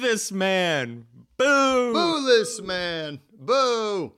[0.00, 1.06] this man.
[1.36, 1.92] Boo.
[1.92, 3.20] Boo this man.
[3.38, 4.12] Boo.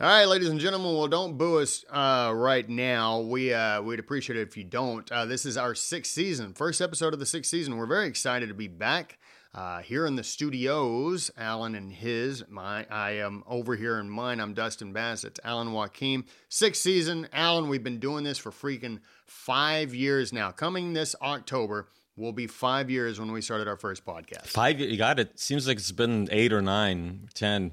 [0.00, 0.96] All right, ladies and gentlemen.
[0.96, 3.20] Well, don't boo us uh, right now.
[3.20, 5.10] We uh, we'd appreciate it if you don't.
[5.12, 7.76] Uh, this is our sixth season, first episode of the sixth season.
[7.76, 9.18] We're very excited to be back
[9.54, 11.30] uh, here in the studios.
[11.36, 14.40] Alan and his, my, I am over here in mine.
[14.40, 15.24] I'm Dustin Bass.
[15.24, 16.24] It's Alan Wakim.
[16.48, 17.68] Sixth season, Alan.
[17.68, 20.50] We've been doing this for freaking five years now.
[20.50, 24.46] Coming this October will be five years when we started our first podcast.
[24.46, 24.78] Five.
[24.80, 25.38] You got it.
[25.38, 27.72] Seems like it's been eight or nine, ten.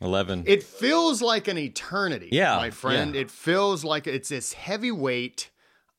[0.00, 0.44] 11.
[0.46, 3.14] It feels like an eternity, Yeah, my friend.
[3.14, 3.22] yeah.
[3.22, 5.48] It feels like it's this heavy weight,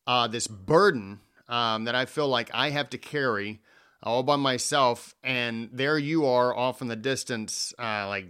[0.06, 3.60] uh, this burden um, that I feel like I have to carry
[4.04, 5.16] all by myself.
[5.24, 8.28] And there you are off in the distance, uh, like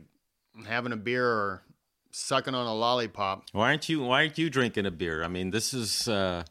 [0.66, 1.64] having a beer or
[2.12, 3.44] sucking on a lollipop.
[3.52, 5.22] Why aren't you why aren't you drinking a beer?
[5.22, 6.46] I mean, this is uh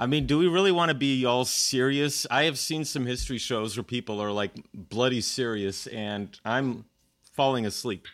[0.00, 2.24] I mean, do we really want to be all serious?
[2.30, 6.84] I have seen some history shows where people are like bloody serious and I'm
[7.32, 8.06] falling asleep.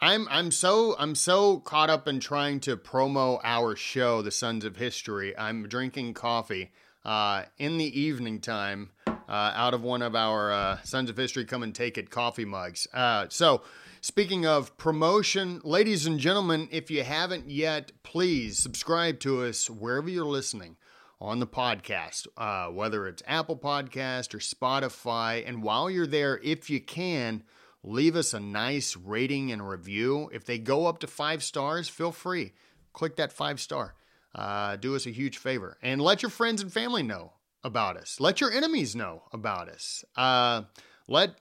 [0.00, 4.64] I'm I'm so I'm so caught up in trying to promo our show, The Sons
[4.64, 5.36] of History.
[5.38, 6.72] I'm drinking coffee
[7.04, 11.44] uh, in the evening time uh, out of one of our uh, Sons of History
[11.44, 12.88] Come and Take It coffee mugs.
[12.92, 13.62] Uh, so,
[14.00, 20.10] speaking of promotion, ladies and gentlemen, if you haven't yet, please subscribe to us wherever
[20.10, 20.76] you're listening
[21.20, 25.42] on the podcast, uh, whether it's Apple Podcast or Spotify.
[25.46, 27.42] And while you're there, if you can,
[27.82, 30.30] leave us a nice rating and review.
[30.32, 32.52] If they go up to five stars, feel free.
[32.92, 33.94] Click that five star.
[34.34, 37.32] Uh, do us a huge favor and let your friends and family know
[37.64, 38.20] about us.
[38.20, 40.04] Let your enemies know about us.
[40.14, 40.64] Uh,
[41.08, 41.36] let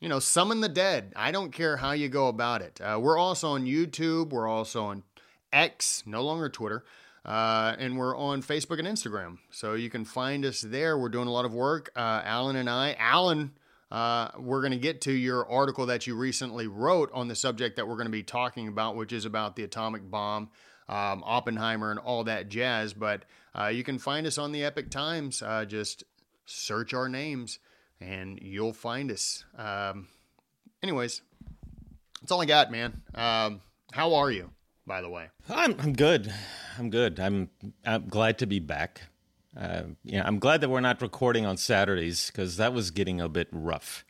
[0.00, 1.12] you know, summon the dead.
[1.16, 2.80] I don't care how you go about it.
[2.80, 4.30] Uh, we're also on YouTube.
[4.30, 5.02] We're also on
[5.52, 6.84] X, no longer Twitter.
[7.24, 9.38] Uh, and we're on Facebook and Instagram.
[9.50, 10.98] So you can find us there.
[10.98, 11.90] We're doing a lot of work.
[11.96, 13.52] Uh, Alan and I, Alan,
[13.90, 17.76] uh, we're going to get to your article that you recently wrote on the subject
[17.76, 20.50] that we're going to be talking about, which is about the atomic bomb,
[20.88, 22.92] um, Oppenheimer, and all that jazz.
[22.92, 23.24] But
[23.58, 25.42] uh, you can find us on the Epoch Times.
[25.42, 26.04] Uh, just
[26.44, 27.58] search our names
[28.00, 29.44] and you'll find us.
[29.56, 30.08] Um,
[30.82, 31.22] anyways,
[32.20, 33.02] that's all I got, man.
[33.14, 33.60] Um,
[33.92, 34.50] how are you,
[34.86, 35.30] by the way?
[35.48, 36.32] I'm I'm good.
[36.78, 37.20] I'm good.
[37.20, 37.50] I'm
[37.84, 39.02] I'm glad to be back.
[39.56, 43.28] Uh, yeah, I'm glad that we're not recording on Saturdays because that was getting a
[43.28, 44.04] bit rough.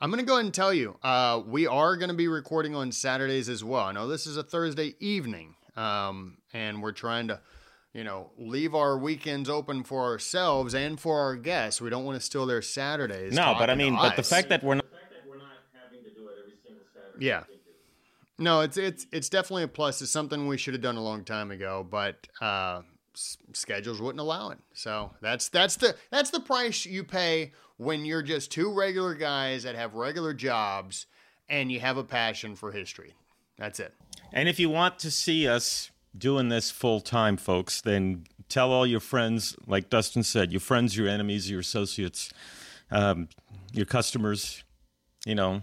[0.00, 2.74] I'm going to go ahead and tell you, uh, we are going to be recording
[2.74, 3.84] on Saturdays as well.
[3.84, 7.40] I know this is a Thursday evening, um, and we're trying to,
[7.92, 11.80] you know, leave our weekends open for ourselves and for our guests.
[11.80, 13.34] We don't want to steal their Saturdays.
[13.34, 16.10] No, but I mean, but the fact that we're not that we're not having to
[16.14, 17.26] do it every single Saturday.
[17.26, 17.42] Yeah.
[18.38, 20.00] No, it's it's it's definitely a plus.
[20.00, 22.82] It's something we should have done a long time ago, but uh,
[23.14, 24.58] s- schedules wouldn't allow it.
[24.74, 29.64] So that's that's the that's the price you pay when you're just two regular guys
[29.64, 31.06] that have regular jobs
[31.48, 33.14] and you have a passion for history.
[33.56, 33.92] That's it.
[34.32, 38.86] And if you want to see us doing this full time, folks, then tell all
[38.86, 42.32] your friends, like Dustin said, your friends, your enemies, your associates,
[42.90, 43.28] um,
[43.72, 44.62] your customers,
[45.26, 45.62] you know,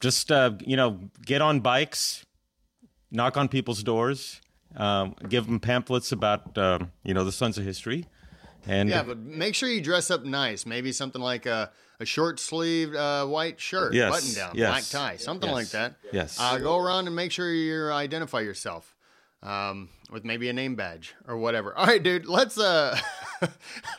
[0.00, 2.24] just, uh, you know, get on bikes,
[3.10, 4.40] knock on people's doors,
[4.76, 8.06] um, give them pamphlets about, um, you know, the Sons of History.
[8.66, 10.64] And Yeah, but make sure you dress up nice.
[10.66, 14.84] Maybe something like a, a short sleeved uh, white shirt, Yes, button down, yes, black
[15.02, 15.94] tie, something yes, like that.
[16.12, 16.38] yes.
[16.40, 18.96] Uh, go around and make sure you identify yourself
[19.42, 21.74] um, with maybe a name badge or whatever.
[21.78, 22.26] All right, dude.
[22.26, 22.98] Let's uh,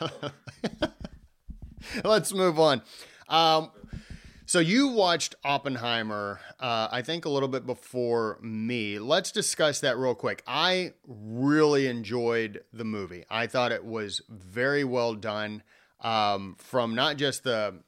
[2.04, 2.82] let's move on.
[3.28, 3.70] Um,
[4.46, 8.98] so you watched Oppenheimer, uh, I think a little bit before me.
[8.98, 10.42] Let's discuss that real quick.
[10.46, 13.24] I really enjoyed the movie.
[13.28, 15.62] I thought it was very well done.
[16.00, 17.80] Um, from not just the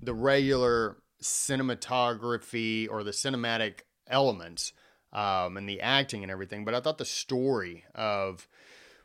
[0.00, 4.72] the regular cinematography or the cinematic elements
[5.12, 8.46] um, and the acting and everything, but I thought the story of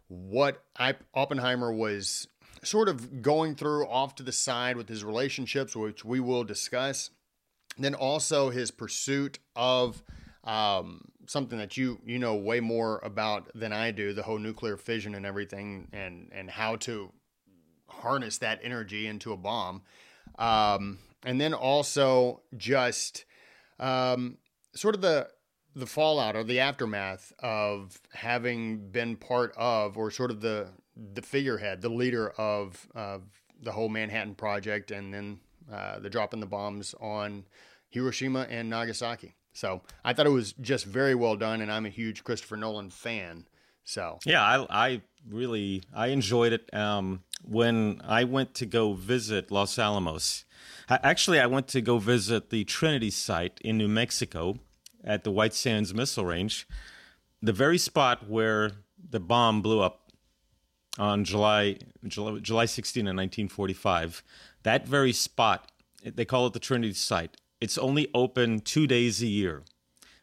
[0.08, 2.28] what I, Oppenheimer was
[2.64, 7.10] sort of going through off to the side with his relationships, which we will discuss.
[7.78, 10.04] Then also his pursuit of
[10.44, 14.78] um, something that you you know way more about than I do, the whole nuclear
[14.78, 17.12] fission and everything, and and how to
[17.88, 19.84] harness that energy into a bomb.
[20.38, 23.26] Um, and then also just
[23.80, 24.38] um,
[24.76, 25.30] sort of the
[25.74, 31.22] the fallout or the aftermath of having been part of or sort of the the
[31.22, 33.24] figurehead, the leader of of
[33.62, 35.40] the whole Manhattan Project, and then
[35.72, 37.46] uh, the dropping the bombs on
[37.90, 39.36] Hiroshima and Nagasaki.
[39.54, 42.90] So I thought it was just very well done, and I'm a huge Christopher Nolan
[42.90, 43.46] fan.
[43.84, 46.74] So Yeah, I, I really I enjoyed it.
[46.74, 50.46] Um, when I went to go visit Los Alamos.
[50.90, 54.60] Actually, I went to go visit the Trinity site in New Mexico
[55.04, 56.68] at the White Sands Missile Range,
[57.42, 58.72] the very spot where
[59.10, 60.01] the bomb blew up
[60.98, 61.78] on July
[62.08, 64.24] July, July 16 in 1945.
[64.64, 65.72] That very spot,
[66.04, 67.38] they call it the Trinity site.
[67.60, 69.64] It's only open two days a year.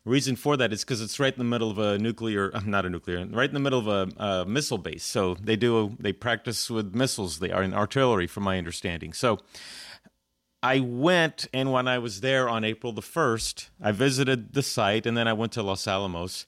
[0.05, 2.87] The reason for that is because it's right in the middle of a nuclear, not
[2.87, 5.05] a nuclear, right in the middle of a, a missile base.
[5.05, 7.38] So they do they practice with missiles.
[7.38, 9.12] They are in artillery, from my understanding.
[9.12, 9.38] So
[10.62, 15.06] I went, and when I was there on April the 1st, I visited the site,
[15.06, 16.47] and then I went to Los Alamos.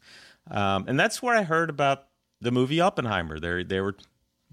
[0.51, 2.07] Um, and that's where I heard about
[2.41, 3.39] the movie Oppenheimer.
[3.39, 3.97] There, there were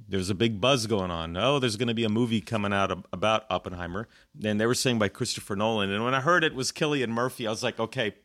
[0.07, 1.35] there's a big buzz going on.
[1.38, 4.07] Oh, there's going to be a movie coming out about Oppenheimer.
[4.44, 5.91] And they were saying by Christopher Nolan.
[5.91, 8.15] And when I heard it was Cillian Murphy, I was like, okay,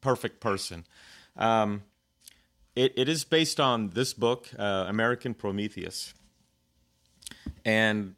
[0.00, 0.86] perfect person.
[1.36, 1.82] Um,
[2.74, 6.14] it, it is based on this book, uh, American Prometheus.
[7.64, 8.14] And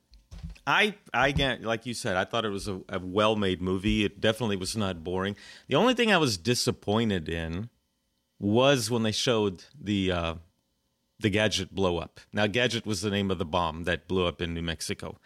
[0.67, 4.05] I, I again, like you said, I thought it was a, a well made movie.
[4.05, 5.37] It definitely was not boring.
[5.69, 7.71] The only thing I was disappointed in
[8.39, 10.35] was when they showed the uh,
[11.21, 12.21] the gadget blow up.
[12.33, 15.19] Now, gadget was the name of the bomb that blew up in New Mexico.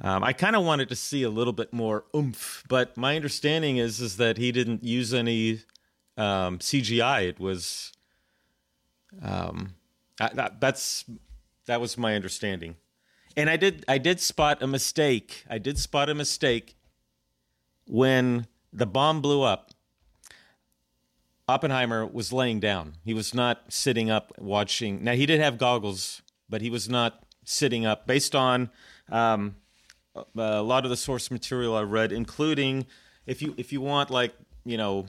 [0.00, 3.78] Um, I kind of wanted to see a little bit more oomph, but my understanding
[3.78, 5.62] is is that he didn't use any
[6.16, 7.28] um, CGI.
[7.28, 7.92] It was
[9.22, 9.74] um,
[10.20, 11.04] I, that, that's
[11.66, 12.76] that was my understanding
[13.38, 15.44] and I did I did spot a mistake.
[15.48, 16.76] I did spot a mistake
[17.86, 19.70] when the bomb blew up.
[21.48, 22.96] Oppenheimer was laying down.
[23.04, 25.02] He was not sitting up watching.
[25.02, 28.06] Now he did have goggles, but he was not sitting up.
[28.06, 28.70] Based on
[29.10, 29.56] um,
[30.14, 32.86] a lot of the source material I read, including
[33.26, 34.34] if you if you want like
[34.64, 35.06] you know,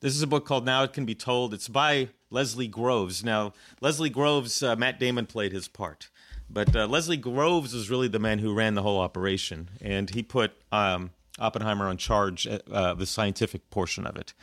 [0.00, 1.52] this is a book called Now It Can Be Told.
[1.52, 3.22] It's by Leslie Groves.
[3.22, 3.52] Now
[3.82, 6.08] Leslie Groves, uh, Matt Damon played his part.
[6.48, 10.22] But uh, Leslie Groves was really the man who ran the whole operation, and he
[10.22, 14.34] put um, Oppenheimer on charge uh, uh, the scientific portion of it.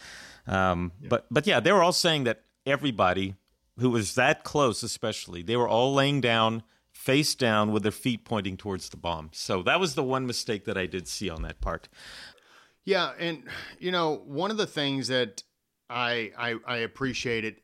[0.48, 1.08] Um, yeah.
[1.10, 3.36] But but yeah, they were all saying that everybody
[3.80, 8.26] who was that close, especially, they were all laying down, face down, with their feet
[8.26, 9.30] pointing towards the bomb.
[9.34, 11.88] So that was the one mistake that I did see on that part.
[12.86, 13.44] Yeah, and
[13.80, 15.44] you know, one of the things that
[15.90, 17.62] I I, I appreciated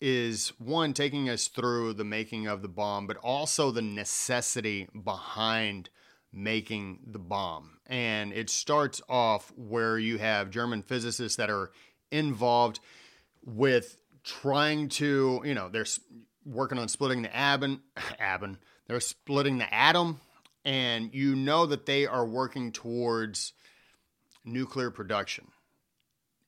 [0.00, 5.90] is one taking us through the making of the bomb, but also the necessity behind
[6.32, 7.78] making the bomb.
[7.86, 11.72] And it starts off where you have German physicists that are
[12.10, 12.80] involved
[13.44, 15.86] with trying to, you know, they're
[16.44, 17.82] working on splitting the atom,
[18.18, 20.20] atom, they're splitting the atom,
[20.64, 23.52] and you know that they are working towards
[24.44, 25.46] nuclear production.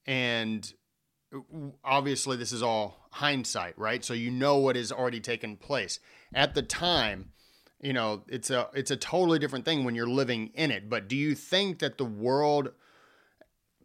[0.06, 0.70] And
[1.34, 1.40] uh,
[1.84, 4.04] obviously this is all hindsight, right?
[4.04, 6.00] So you know what has already taken place.
[6.34, 7.30] At the time,
[7.80, 10.88] you know, it's a it's a totally different thing when you're living in it.
[10.88, 12.70] But do you think that the world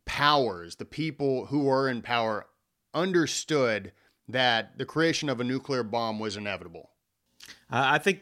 [0.08, 2.48] powers, the people who were in power
[2.94, 3.92] understood
[4.28, 6.90] that the creation of a nuclear bomb was inevitable?
[7.70, 8.22] I think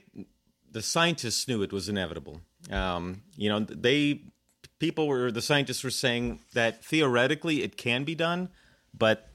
[0.70, 2.42] the scientists knew it was inevitable.
[2.70, 4.24] Um, you know, they
[4.80, 8.50] people were the scientists were saying that theoretically it can be done,
[8.94, 9.30] but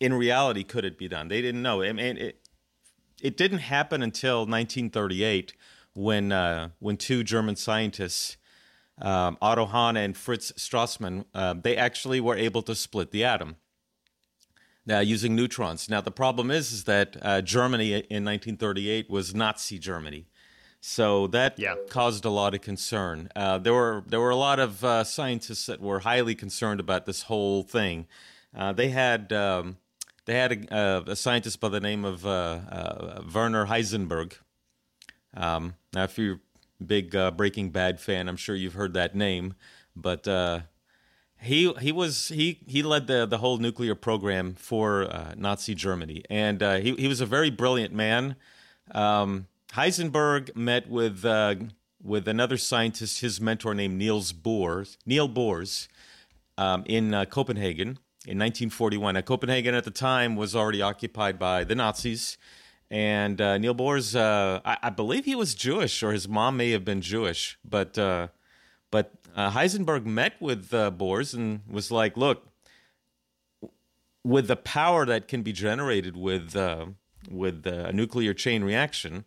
[0.00, 1.28] in reality, could it be done?
[1.28, 1.82] They didn't know.
[1.82, 2.40] I mean, it,
[3.22, 5.54] it didn't happen until 1938
[5.94, 8.36] when uh, when two German scientists,
[9.00, 13.56] um, Otto Hahn and Fritz Strassmann, uh, they actually were able to split the atom.
[14.86, 15.88] Now, using neutrons.
[15.88, 20.26] Now, the problem is, is that uh, Germany in 1938 was Nazi Germany,
[20.78, 21.74] so that yeah.
[21.88, 23.30] caused a lot of concern.
[23.34, 27.06] Uh, there were there were a lot of uh, scientists that were highly concerned about
[27.06, 28.06] this whole thing.
[28.54, 29.78] Uh, they had um,
[30.26, 32.30] they had a, uh, a, scientist by the name of uh,
[32.70, 34.34] uh, Werner Heisenberg.
[35.34, 36.53] Um, now, if you're a
[36.84, 39.54] big uh, Breaking Bad fan, I'm sure you've heard that name.
[39.96, 40.60] But uh,
[41.40, 46.60] he he was he he led the the whole nuclear program for Nazi Germany, and
[46.60, 48.36] he he was a very brilliant man.
[48.90, 51.24] Um, Heisenberg met with
[52.02, 55.88] with another scientist, his mentor named Niels Bohr, Neil Bohr's,
[56.58, 59.14] um, in Copenhagen in 1941.
[59.14, 62.38] Now, Copenhagen at the time was already occupied by the Nazis.
[62.94, 66.70] And uh, Neil Boers, uh, I, I, believe he was Jewish, or his mom may
[66.70, 67.58] have been Jewish.
[67.68, 68.28] But uh,
[68.92, 72.46] but uh, Heisenberg met with uh, Boers and was like, "Look,
[74.22, 76.86] with the power that can be generated with uh,
[77.28, 79.24] with a nuclear chain reaction,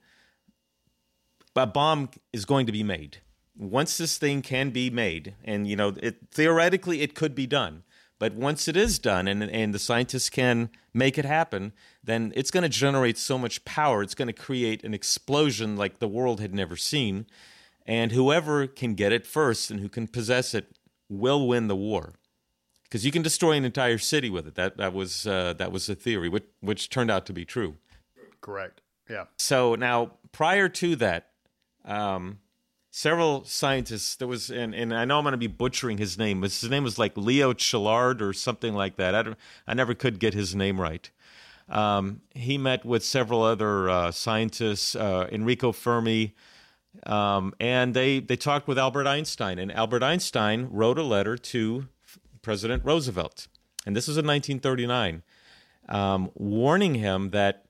[1.54, 3.18] a bomb is going to be made.
[3.58, 7.84] Once this thing can be made, and you know, it, theoretically, it could be done."
[8.20, 11.72] But once it is done and, and the scientists can make it happen,
[12.08, 14.02] then it's going to generate so much power.
[14.02, 17.28] It's going to create an explosion like the world had never seen.
[17.86, 20.78] And whoever can get it first and who can possess it
[21.10, 22.14] will win the war.
[22.84, 24.56] Because you can destroy an entire city with it.
[24.56, 27.76] That, that, was, uh, that was a theory, which, which turned out to be true.
[28.40, 28.82] Correct.
[29.10, 29.26] Yeah.
[29.38, 31.30] So now, prior to that,
[31.84, 32.40] um,
[32.98, 34.16] several scientists.
[34.16, 36.70] There was, and, and I know I'm going to be butchering his name, but his
[36.70, 39.14] name was like Leo Szilard or something like that.
[39.14, 39.38] I don't,
[39.68, 41.10] I never could get his name right.
[41.70, 46.36] Um, he met with several other uh, scientists, uh, Enrico Fermi,
[47.06, 49.60] um, and they they talked with Albert Einstein.
[49.60, 51.88] And Albert Einstein wrote a letter to
[52.42, 53.48] President Roosevelt,
[53.86, 55.24] and this was in 1939,
[55.90, 57.68] um, warning him that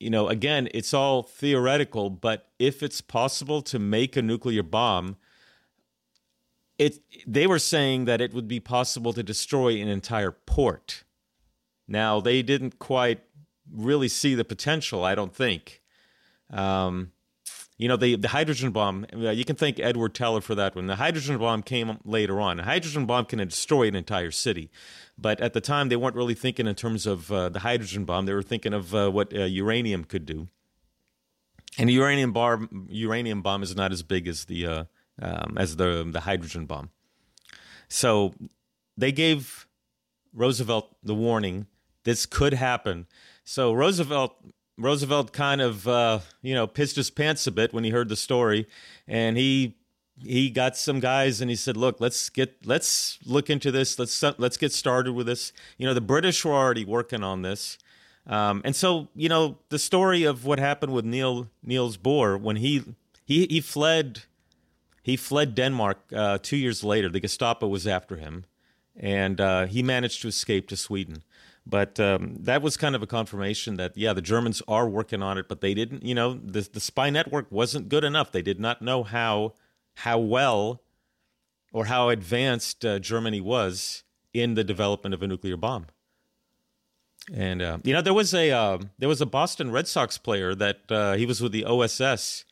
[0.00, 5.16] you know, again, it's all theoretical, but if it's possible to make a nuclear bomb,
[6.78, 11.04] it they were saying that it would be possible to destroy an entire port.
[11.90, 13.20] Now they didn't quite
[13.70, 15.82] really see the potential, I don't think.
[16.48, 17.12] Um,
[17.76, 19.06] you know, the the hydrogen bomb.
[19.12, 20.86] You can thank Edward Teller for that one.
[20.86, 22.60] The hydrogen bomb came later on.
[22.60, 24.70] A hydrogen bomb can destroy an entire city,
[25.18, 28.26] but at the time they weren't really thinking in terms of uh, the hydrogen bomb.
[28.26, 30.48] They were thinking of uh, what uh, uranium could do.
[31.78, 34.84] And the uranium bomb, uranium bomb is not as big as the uh,
[35.20, 36.90] um, as the the hydrogen bomb.
[37.88, 38.34] So
[38.96, 39.66] they gave
[40.32, 41.66] Roosevelt the warning
[42.04, 43.06] this could happen.
[43.44, 44.36] So Roosevelt
[44.78, 48.16] Roosevelt kind of uh, you know pissed his pants a bit when he heard the
[48.16, 48.66] story,
[49.06, 49.76] and he
[50.22, 53.98] he got some guys and he said, "Look, let's get let's look into this.
[53.98, 57.78] Let's let's get started with this." You know, the British were already working on this,
[58.26, 62.56] um, and so you know the story of what happened with Neil Niels Bohr when
[62.56, 62.82] he
[63.24, 64.22] he he fled
[65.02, 67.08] he fled Denmark uh, two years later.
[67.08, 68.44] The Gestapo was after him,
[68.96, 71.22] and uh, he managed to escape to Sweden.
[71.66, 75.38] But um, that was kind of a confirmation that yeah, the Germans are working on
[75.38, 76.04] it, but they didn't.
[76.04, 78.32] You know, the the spy network wasn't good enough.
[78.32, 79.54] They did not know how
[79.96, 80.82] how well
[81.72, 84.02] or how advanced uh, Germany was
[84.32, 85.86] in the development of a nuclear bomb.
[87.32, 90.54] And uh, you know, there was a uh, there was a Boston Red Sox player
[90.54, 92.44] that uh, he was with the OSS,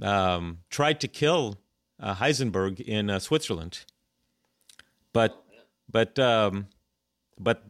[0.00, 1.58] um, tried to kill
[2.00, 3.84] uh, Heisenberg in uh, Switzerland,
[5.12, 5.44] but
[5.90, 6.68] but um,
[7.38, 7.64] but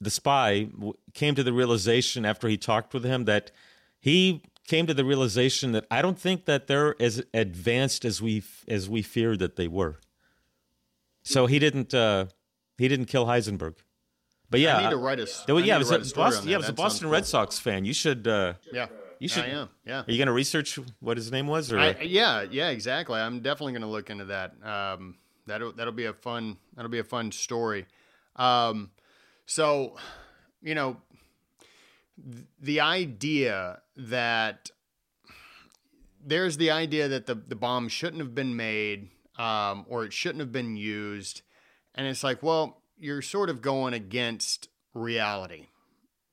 [0.00, 0.68] the spy
[1.14, 3.50] came to the realization after he talked with him that
[4.00, 8.42] he came to the realization that I don't think that they're as advanced as we
[8.68, 9.98] as we feared that they were.
[11.22, 12.26] So he didn't uh,
[12.76, 13.76] he didn't kill Heisenberg.
[14.50, 15.28] But yeah, I need to write a.
[15.46, 17.84] There, yeah, I was a Boston, yeah, it was a Boston Red Sox fan.
[17.84, 18.28] You should.
[18.28, 18.86] Uh, yeah.
[19.18, 19.44] You should.
[19.44, 19.68] I am.
[19.86, 20.00] Yeah.
[20.00, 21.72] Are you going to research what his name was?
[21.72, 23.18] Or I, yeah, yeah, exactly.
[23.18, 24.52] I'm definitely going to look into that.
[24.62, 27.86] Um, that'll that'll be a fun that'll be a fun story.
[28.36, 28.90] Um,
[29.46, 29.96] so,
[30.62, 30.96] you know,
[32.60, 34.70] the idea that
[36.24, 40.40] there's the idea that the, the bomb shouldn't have been made um, or it shouldn't
[40.40, 41.42] have been used.
[41.94, 45.66] And it's like, well, you're sort of going against reality.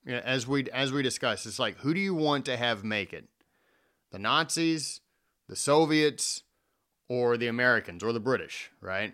[0.07, 3.25] As we as we discussed, it's like who do you want to have make it?
[4.11, 5.01] The Nazis,
[5.47, 6.41] the Soviets,
[7.07, 9.13] or the Americans or the British, right?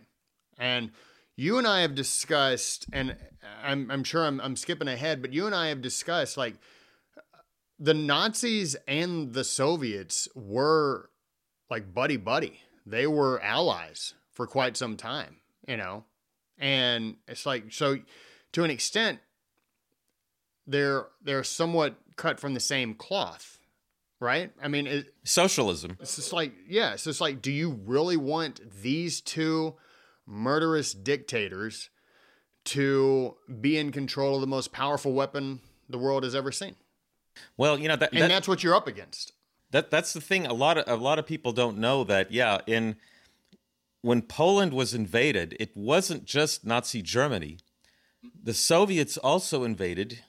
[0.57, 0.91] And
[1.37, 3.15] you and I have discussed, and
[3.63, 6.55] I'm, I'm sure I'm, I'm skipping ahead, but you and I have discussed like
[7.79, 11.11] the Nazis and the Soviets were
[11.69, 12.59] like buddy buddy.
[12.87, 16.05] They were allies for quite some time, you know?
[16.57, 17.99] And it's like, so
[18.53, 19.19] to an extent,
[20.65, 23.59] they're, they're somewhat cut from the same cloth,
[24.19, 24.51] right?
[24.61, 25.97] I mean, it, socialism.
[25.99, 29.75] It's just like, yeah, So it's like, do you really want these two
[30.27, 31.89] murderous dictators
[32.65, 36.75] to be in control of the most powerful weapon the world has ever seen.
[37.55, 39.31] Well, you know that, and that, that's what you're up against.
[39.71, 40.45] That that's the thing.
[40.45, 42.31] A lot of a lot of people don't know that.
[42.31, 42.97] Yeah, in
[44.01, 47.57] when Poland was invaded, it wasn't just Nazi Germany.
[48.43, 50.23] The Soviets also invaded.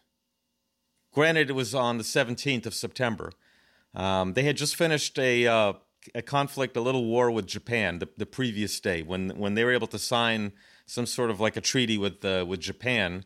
[1.13, 3.33] Granted, it was on the 17th of September.
[3.95, 5.73] Um, they had just finished a uh,
[6.15, 9.73] a conflict, a little war with Japan the, the previous day when when they were
[9.73, 10.53] able to sign
[10.87, 13.25] some sort of like a treaty with uh, with Japan.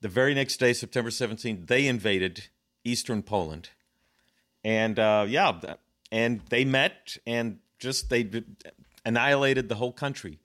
[0.00, 2.48] The very next day, September 17th, they invaded
[2.84, 3.70] eastern Poland,
[4.62, 5.76] and uh, yeah,
[6.12, 8.28] and they met and just they
[9.04, 10.40] annihilated the whole country,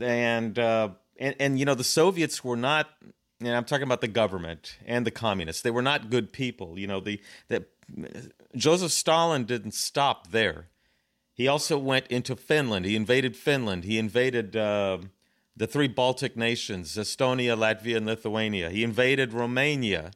[0.00, 2.88] and uh, and and you know the Soviets were not.
[3.40, 5.60] And I'm talking about the government and the communists.
[5.62, 6.78] They were not good people.
[6.78, 7.68] You know, the that
[8.56, 10.68] Joseph Stalin didn't stop there.
[11.34, 12.86] He also went into Finland.
[12.86, 13.84] He invaded Finland.
[13.84, 14.98] He invaded uh,
[15.56, 18.70] the three Baltic nations, Estonia, Latvia, and Lithuania.
[18.70, 20.12] He invaded Romania,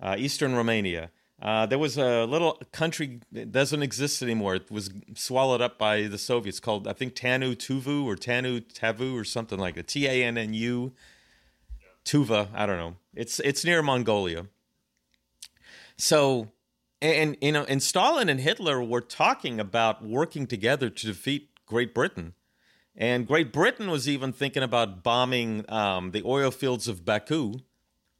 [0.00, 1.10] uh, eastern Romania.
[1.40, 4.56] Uh, there was a little country that doesn't exist anymore.
[4.56, 9.14] It was swallowed up by the Soviets called, I think, Tanu Tuvu or Tanu Tavu
[9.14, 9.86] or something like that.
[9.86, 10.92] T A N N U.
[12.04, 12.96] Tuva, I don't know.
[13.14, 14.46] It's it's near Mongolia.
[15.98, 16.48] So,
[17.00, 21.94] and you know, and Stalin and Hitler were talking about working together to defeat Great
[21.94, 22.34] Britain.
[22.96, 27.60] And Great Britain was even thinking about bombing um, the oil fields of Baku,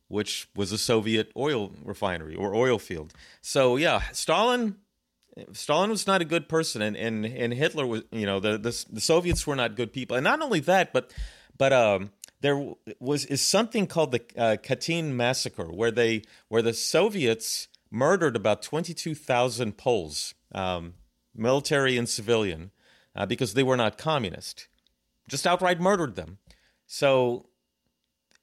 [0.07, 3.13] which was a Soviet oil refinery or oil field.
[3.41, 4.77] So yeah, Stalin
[5.53, 8.85] Stalin was not a good person, and and, and Hitler was you know the, the,
[8.91, 11.13] the Soviets were not good people, and not only that, but
[11.57, 16.73] but um, there was is something called the uh, Katyn massacre, where they where the
[16.73, 20.95] Soviets murdered about twenty two thousand Poles, um,
[21.35, 22.71] military and civilian,
[23.15, 24.69] uh, because they were not communist,
[25.29, 26.39] just outright murdered them.
[26.87, 27.49] So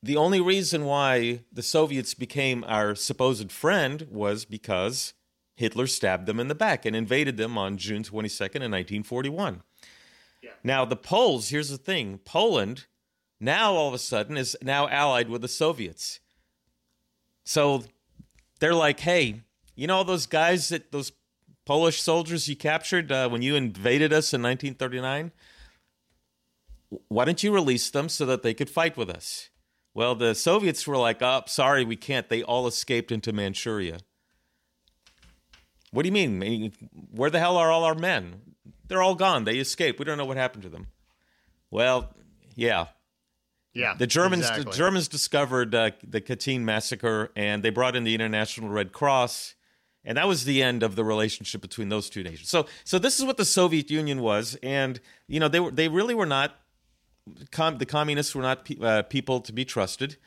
[0.02, 5.14] the only reason why the Soviets became our supposed friend was because
[5.56, 9.64] Hitler stabbed them in the back and invaded them on June 22nd in 1941.
[10.44, 10.52] Yeah.
[10.64, 12.86] Now, the Poles, here's the thing Poland
[13.40, 16.20] now all of a sudden is now allied with the Soviets.
[17.44, 17.84] So
[18.66, 19.44] they're like, hey,
[19.76, 21.12] you know those guys that those
[21.68, 25.32] Polish soldiers you captured uh, when you invaded us in 1939?
[27.08, 29.50] Why don't you release them so that they could fight with us?
[29.94, 32.28] Well, the Soviets were like, oh, sorry, we can't.
[32.28, 34.00] They all escaped into Manchuria.
[35.92, 36.74] What do you mean?
[37.12, 38.42] Where the hell are all our men?
[38.88, 39.44] They're all gone.
[39.44, 40.00] They escaped.
[40.00, 40.88] We don't know what happened to them.
[41.70, 42.16] Well,
[42.56, 42.88] yeah.
[43.76, 43.94] Yeah.
[43.94, 44.64] The Germans exactly.
[44.72, 49.56] the Germans discovered uh, the Katyn massacre and they brought in the International Red Cross
[50.06, 52.50] and that was the end of the relationship between those two nations.
[52.50, 55.90] So so this is what the Soviet Union was and you know they were they
[55.90, 56.56] really were not
[57.52, 60.18] com- the communists were not pe- uh, people to be trusted,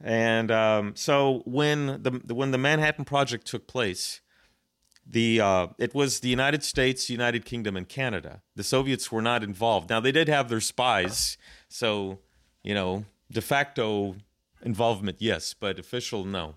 [0.00, 4.20] and um, so when the when the Manhattan Project took place,
[5.06, 8.42] the uh, it was the United States, United Kingdom, and Canada.
[8.56, 9.90] The Soviets were not involved.
[9.90, 12.20] Now they did have their spies, so
[12.62, 14.16] you know de facto
[14.62, 16.54] involvement, yes, but official, no.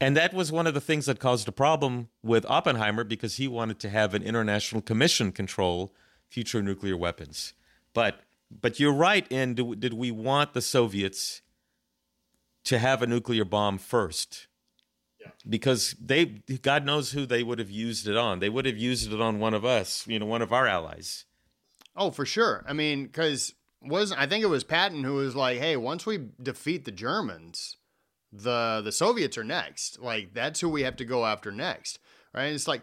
[0.00, 3.46] And that was one of the things that caused a problem with Oppenheimer because he
[3.46, 5.92] wanted to have an international commission control
[6.28, 7.52] future nuclear weapons.
[7.92, 11.42] But but you're right in do, did we want the Soviets
[12.64, 14.46] to have a nuclear bomb first?
[15.20, 15.28] Yeah.
[15.48, 16.24] Because they
[16.62, 18.38] God knows who they would have used it on.
[18.38, 21.26] They would have used it on one of us, you know, one of our allies.
[21.94, 22.64] Oh, for sure.
[22.66, 26.28] I mean, cuz was I think it was Patton who was like, "Hey, once we
[26.42, 27.76] defeat the Germans,
[28.32, 30.00] the the Soviets are next.
[30.00, 31.98] Like that's who we have to go after next."
[32.34, 32.52] Right?
[32.52, 32.82] It's like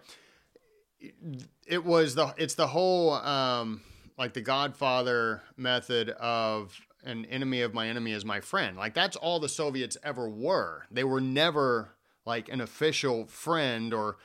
[1.68, 3.82] it was the it's the whole um
[4.18, 8.78] like the Godfather method of an enemy of my enemy is my friend.
[8.78, 10.86] Like that's all the Soviets ever were.
[10.90, 11.90] They were never
[12.26, 14.18] like an official friend or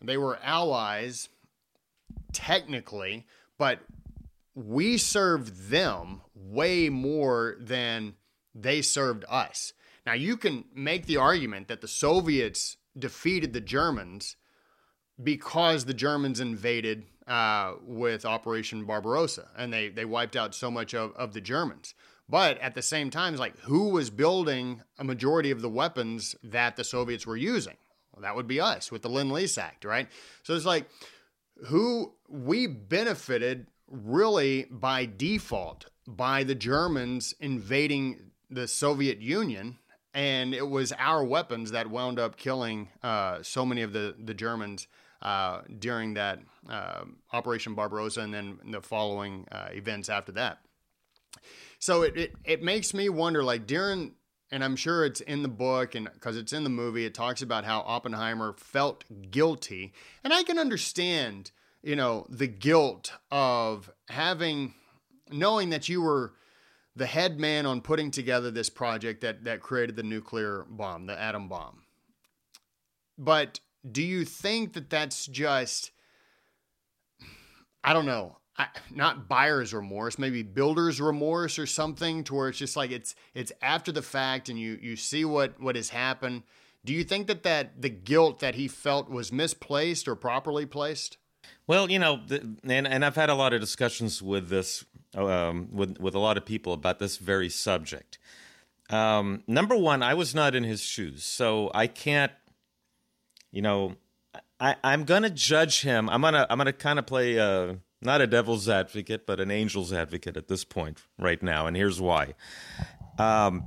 [0.00, 1.28] they were allies
[2.32, 3.26] technically,
[3.58, 3.80] but
[4.58, 8.14] we served them way more than
[8.54, 9.72] they served us.
[10.04, 14.36] Now you can make the argument that the Soviets defeated the Germans
[15.22, 20.92] because the Germans invaded uh, with Operation Barbarossa, and they they wiped out so much
[20.92, 21.94] of, of the Germans.
[22.28, 26.34] But at the same time, it's like who was building a majority of the weapons
[26.42, 27.76] that the Soviets were using?
[28.12, 30.08] Well, that would be us with the Lend Lease Act, right?
[30.42, 30.88] So it's like
[31.66, 39.78] who we benefited really by default by the Germans invading the Soviet Union
[40.14, 44.34] and it was our weapons that wound up killing uh, so many of the the
[44.34, 44.86] Germans
[45.22, 50.60] uh, during that uh, Operation Barbarossa and then the following uh, events after that.
[51.78, 54.14] So it, it, it makes me wonder, like during,
[54.50, 57.42] and I'm sure it's in the book and because it's in the movie, it talks
[57.42, 59.92] about how Oppenheimer felt guilty.
[60.24, 61.50] And I can understand,
[61.82, 64.74] you know, the guilt of having,
[65.30, 66.34] knowing that you were
[66.96, 71.18] the head man on putting together this project that, that created the nuclear bomb, the
[71.18, 71.82] atom bomb.
[73.16, 73.60] But
[73.90, 75.92] do you think that that's just
[77.84, 82.58] I don't know, I, not buyer's remorse, maybe builder's remorse or something, to where it's
[82.58, 86.42] just like it's it's after the fact and you you see what what has happened.
[86.84, 91.18] Do you think that that the guilt that he felt was misplaced or properly placed?
[91.68, 92.20] Well, you know,
[92.64, 96.36] and and I've had a lot of discussions with this um, with with a lot
[96.36, 98.18] of people about this very subject.
[98.90, 102.32] Um, number one, I was not in his shoes, so I can't
[103.50, 103.96] you know,
[104.60, 106.08] I, I'm gonna judge him.
[106.10, 109.92] I'm gonna I'm gonna kind of play uh, not a devil's advocate, but an angel's
[109.92, 112.34] advocate at this point right now, and here's why.
[113.18, 113.64] Um,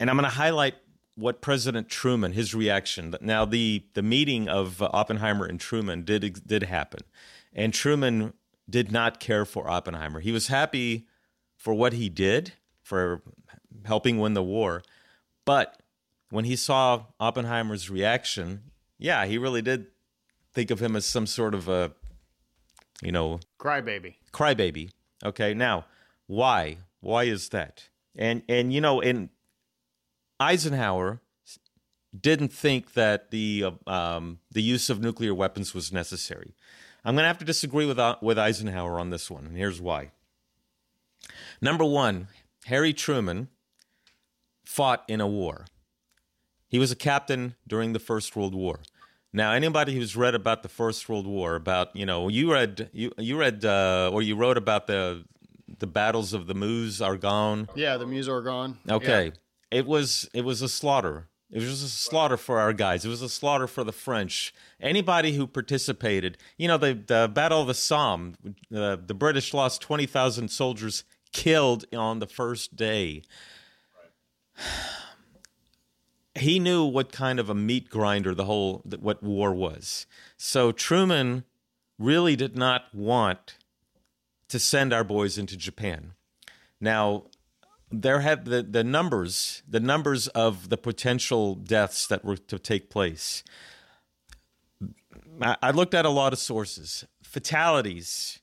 [0.00, 0.74] and I'm to highlight
[1.16, 3.14] what President Truman, his reaction.
[3.20, 7.00] Now, the the meeting of uh, Oppenheimer and Truman did did happen,
[7.52, 8.34] and Truman
[8.68, 10.20] did not care for Oppenheimer.
[10.20, 11.06] He was happy
[11.56, 12.52] for what he did
[12.82, 13.22] for
[13.84, 14.82] helping win the war,
[15.44, 15.80] but
[16.30, 19.86] when he saw Oppenheimer's reaction, yeah, he really did
[20.52, 21.92] think of him as some sort of a,
[23.02, 24.16] you know, crybaby.
[24.32, 24.90] Crybaby.
[25.24, 25.86] Okay, now
[26.26, 26.78] why?
[27.00, 27.88] Why is that?
[28.14, 29.30] And and you know, in
[30.38, 31.20] Eisenhower
[32.18, 36.54] didn't think that the um, the use of nuclear weapons was necessary.
[37.04, 39.80] I'm going to have to disagree with uh, with Eisenhower on this one, and here's
[39.80, 40.12] why.
[41.60, 42.28] Number one,
[42.66, 43.48] Harry Truman
[44.64, 45.66] fought in a war.
[46.68, 48.80] He was a captain during the First World War.
[49.32, 53.12] Now, anybody who's read about the First World War, about you know, you read you
[53.18, 55.24] you read uh, or you wrote about the
[55.78, 57.68] the battles of the Meuse Argonne.
[57.74, 58.78] Yeah, the Meuse Argonne.
[58.88, 59.30] Okay, yeah.
[59.70, 61.28] It was it was a slaughter.
[61.50, 63.04] It was a slaughter for our guys.
[63.04, 64.52] It was a slaughter for the French.
[64.80, 68.34] Anybody who participated, you know, the, the Battle of the Somme,
[68.74, 73.22] uh, the British lost 20,000 soldiers killed on the first day.
[76.34, 80.06] he knew what kind of a meat grinder the whole what war was.
[80.36, 81.44] So Truman
[81.98, 83.56] really did not want
[84.48, 86.12] to send our boys into Japan.
[86.80, 87.24] Now,
[87.90, 92.90] there have the, the numbers, the numbers of the potential deaths that were to take
[92.90, 93.44] place.
[95.40, 97.04] I, I looked at a lot of sources.
[97.22, 98.40] Fatalities,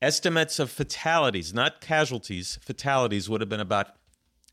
[0.00, 3.88] estimates of fatalities, not casualties, fatalities would have been about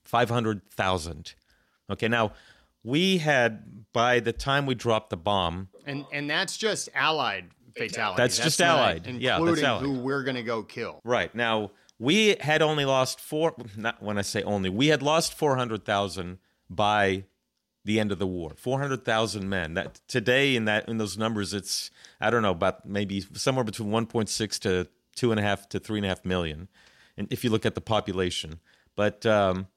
[0.06, 1.36] 500,000.
[1.92, 2.34] Okay, now
[2.84, 8.18] we had by the time we dropped the bomb, and and that's just allied fatalities.
[8.18, 9.84] That's, that's just allied, yeah, including allied.
[9.84, 11.02] who we're going to go kill.
[11.04, 13.54] Right now, we had only lost four.
[13.78, 17.26] Not when I say only, we had lost four hundred thousand by
[17.86, 18.54] the end of the war.
[18.58, 19.76] Four hundred thousand men.
[19.76, 23.92] That today in that in those numbers, it's I don't know about maybe somewhere between
[23.92, 26.70] one point six to two and a half to three and a half million,
[27.18, 28.60] and if you look at the population,
[28.96, 29.26] but.
[29.26, 29.68] Um,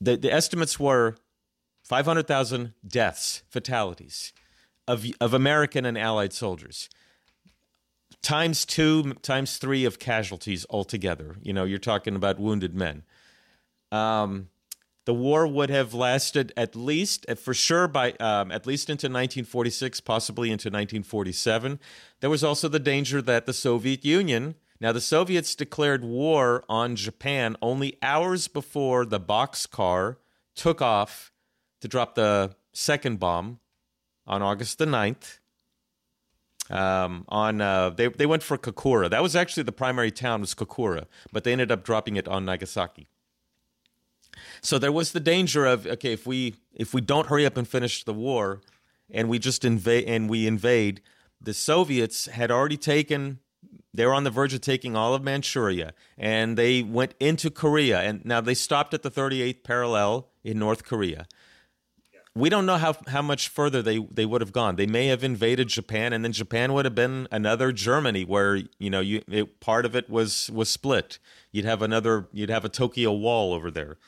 [0.00, 1.16] the, the estimates were
[1.84, 4.34] 500,000 deaths, fatalities
[4.86, 6.90] of, of American and Allied soldiers.
[8.24, 11.36] Times two, times three of casualties altogether.
[11.42, 13.04] You know, you're talking about wounded men.
[13.92, 14.48] Um,
[15.04, 20.00] the war would have lasted at least, for sure, by um, at least into 1946,
[20.00, 21.78] possibly into 1947.
[22.20, 26.96] There was also the danger that the Soviet Union now, the Soviets declared war on
[26.96, 30.16] Japan only hours before the Bockscar
[30.54, 31.32] took off
[31.80, 33.60] to drop the second bomb
[34.26, 35.38] on August the 9th.
[36.70, 39.10] Um, on uh, they they went for Kokura.
[39.10, 42.44] That was actually the primary town was Kokura, but they ended up dropping it on
[42.44, 43.08] Nagasaki.
[44.62, 47.68] So there was the danger of okay, if we if we don't hurry up and
[47.68, 48.62] finish the war,
[49.10, 51.02] and we just invade and we invade,
[51.40, 53.40] the Soviets had already taken
[53.94, 58.00] they were on the verge of taking all of Manchuria, and they went into Korea.
[58.00, 61.26] And now they stopped at the 38th parallel in North Korea.
[62.36, 64.74] We don't know how, how much further they, they would have gone.
[64.74, 68.90] They may have invaded Japan, and then Japan would have been another Germany, where you
[68.90, 71.18] know you it, part of it was was split.
[71.52, 72.28] You'd have another.
[72.32, 73.98] You'd have a Tokyo Wall over there.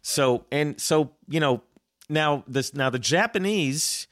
[0.00, 1.62] So and so you know
[2.08, 4.06] now this now the Japanese.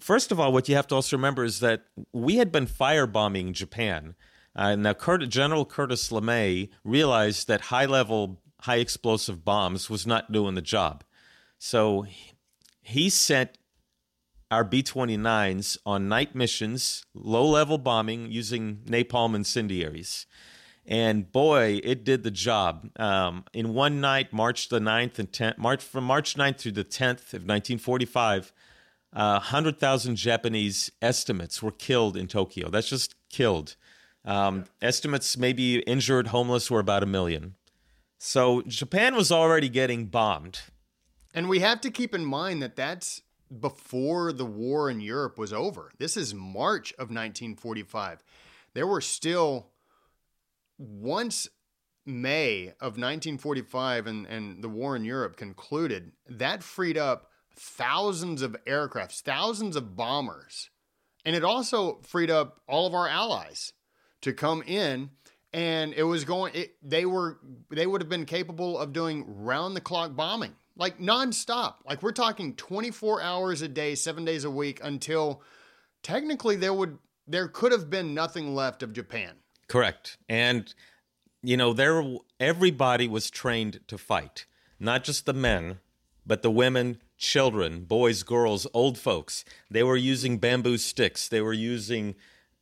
[0.00, 3.52] First of all, what you have to also remember is that we had been firebombing
[3.52, 4.14] Japan
[4.58, 10.56] uh, now, General Curtis LeMay realized that high level, high explosive bombs was not doing
[10.56, 11.04] the job.
[11.60, 12.06] So
[12.88, 13.58] he sent
[14.50, 20.24] our B 29s on night missions, low level bombing using napalm incendiaries.
[20.86, 22.88] And boy, it did the job.
[22.98, 26.84] Um, in one night, March the 9th and 10th, March, from March 9th through the
[26.84, 28.54] 10th of 1945,
[29.12, 32.70] uh, 100,000 Japanese estimates were killed in Tokyo.
[32.70, 33.76] That's just killed.
[34.24, 37.56] Um, estimates maybe injured homeless were about a million.
[38.16, 40.60] So Japan was already getting bombed.
[41.34, 43.22] And we have to keep in mind that that's
[43.60, 45.90] before the war in Europe was over.
[45.98, 48.22] This is March of 1945.
[48.74, 49.68] There were still,
[50.78, 51.48] once
[52.04, 58.56] May of 1945 and, and the war in Europe concluded, that freed up thousands of
[58.66, 60.70] aircrafts, thousands of bombers.
[61.24, 63.72] And it also freed up all of our allies
[64.22, 65.10] to come in
[65.52, 67.38] and it was going it, they were
[67.70, 72.12] they would have been capable of doing round the clock bombing like nonstop like we're
[72.12, 75.42] talking 24 hours a day 7 days a week until
[76.02, 79.34] technically there would there could have been nothing left of Japan.
[79.68, 80.16] Correct.
[80.28, 80.72] And
[81.42, 82.02] you know, there
[82.40, 84.46] everybody was trained to fight,
[84.80, 85.78] not just the men,
[86.26, 89.44] but the women, children, boys, girls, old folks.
[89.70, 91.28] They were using bamboo sticks.
[91.28, 92.16] They were using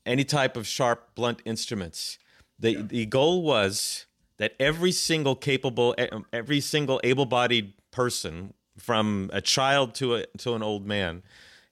[0.04, 2.18] any type of sharp, blunt instruments.
[2.58, 2.82] The yeah.
[2.82, 4.06] the goal was
[4.38, 5.94] that every single capable,
[6.32, 11.22] every single able-bodied person, from a child to a to an old man,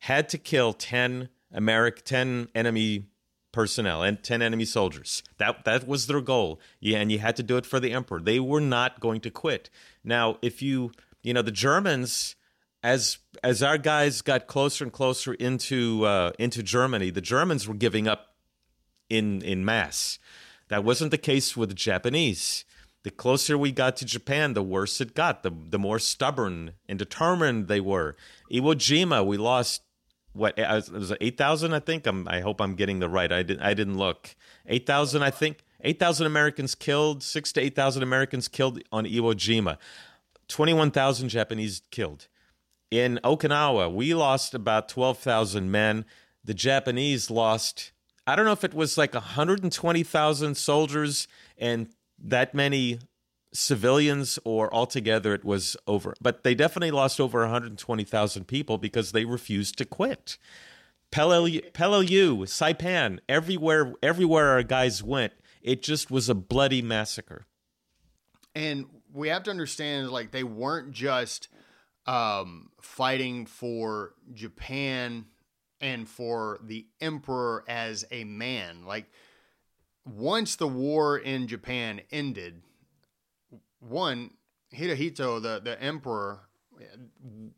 [0.00, 3.06] had to kill ten American, ten enemy
[3.52, 5.22] personnel and 10 enemy soldiers.
[5.38, 6.60] That that was their goal.
[6.80, 8.20] Yeah, and you had to do it for the emperor.
[8.20, 9.70] They were not going to quit.
[10.02, 10.90] Now, if you,
[11.22, 12.34] you know, the Germans
[12.82, 17.74] as as our guys got closer and closer into uh, into Germany, the Germans were
[17.74, 18.34] giving up
[19.08, 20.18] in in mass.
[20.68, 22.64] That wasn't the case with the Japanese.
[23.04, 25.42] The closer we got to Japan, the worse it got.
[25.42, 28.16] The the more stubborn and determined they were.
[28.50, 29.82] Iwo Jima, we lost
[30.32, 31.74] what it was eight thousand.
[31.74, 32.06] I think.
[32.06, 33.30] I'm, I hope I'm getting the right.
[33.30, 33.62] I didn't.
[33.62, 34.34] I didn't look.
[34.66, 35.22] Eight thousand.
[35.22, 37.22] I think eight thousand Americans killed.
[37.22, 39.76] Six to eight thousand Americans killed on Iwo Jima.
[40.48, 42.26] Twenty-one thousand Japanese killed.
[42.90, 46.06] In Okinawa, we lost about twelve thousand men.
[46.42, 47.92] The Japanese lost.
[48.26, 51.88] I don't know if it was like 120,000 soldiers and
[52.18, 52.98] that many
[53.53, 59.24] civilians or altogether it was over but they definitely lost over 120,000 people because they
[59.24, 60.38] refused to quit
[61.14, 67.46] Peleliu, Saipan, everywhere everywhere our guys went, it just was a bloody massacre.
[68.55, 71.48] And we have to understand like they weren't just
[72.07, 75.27] um, fighting for Japan
[75.81, 78.85] and for the emperor as a man.
[78.85, 79.07] Like
[80.04, 82.62] once the war in Japan ended,
[83.80, 84.30] one
[84.74, 86.48] Hirohito, the the emperor,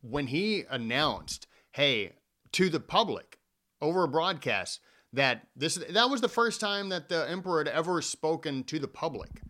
[0.02, 2.12] when he announced, "Hey,"
[2.52, 3.38] to the public
[3.80, 4.80] over a broadcast
[5.12, 8.88] that this that was the first time that the emperor had ever spoken to the
[8.88, 9.42] public,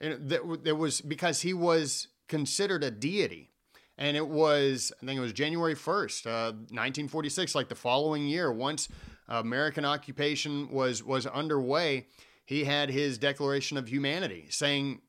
[0.00, 3.50] and that there was because he was considered a deity,
[3.96, 8.52] and it was I think it was January first, uh, 1946, like the following year,
[8.52, 8.88] once
[9.30, 12.06] American occupation was was underway.
[12.44, 15.00] He had his Declaration of Humanity saying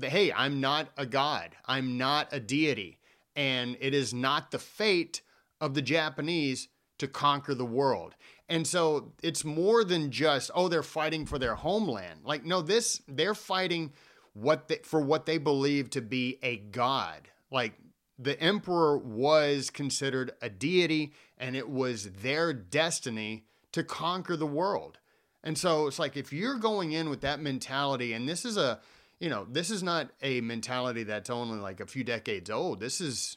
[0.00, 2.98] hey, I'm not a god, I'm not a deity,
[3.34, 5.22] and it is not the fate
[5.60, 8.14] of the Japanese to conquer the world.
[8.48, 12.20] And so it's more than just oh they're fighting for their homeland.
[12.24, 13.92] Like no this they're fighting
[14.34, 17.28] what they, for what they believe to be a god.
[17.50, 17.74] Like
[18.18, 24.98] the emperor was considered a deity and it was their destiny to conquer the world.
[25.44, 28.80] And so it's like if you're going in with that mentality and this is a
[29.20, 32.80] you know, this is not a mentality that's only like a few decades old.
[32.80, 33.36] This is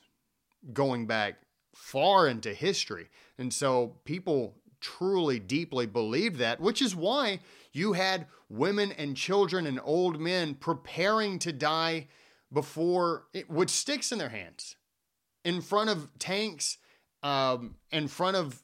[0.73, 1.39] going back
[1.73, 3.09] far into history.
[3.37, 7.39] And so people truly deeply believe that, which is why
[7.71, 12.07] you had women and children and old men preparing to die
[12.51, 14.75] before it, with sticks in their hands
[15.43, 16.77] in front of tanks,
[17.23, 18.61] um, in front of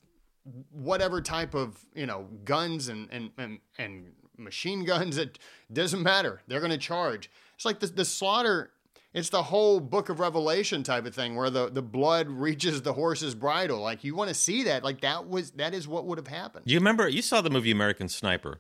[0.71, 5.17] whatever type of you know guns and and and, and machine guns.
[5.17, 5.39] It
[5.71, 6.41] doesn't matter.
[6.47, 7.29] They're going to charge.
[7.55, 8.71] It's like the, the slaughter.
[9.13, 12.93] It's the whole book of Revelation type of thing where the, the blood reaches the
[12.93, 13.79] horse's bridle.
[13.79, 14.83] Like you want to see that.
[14.83, 16.65] Like that was that is what would have happened.
[16.67, 18.57] You remember you saw the movie American Sniper.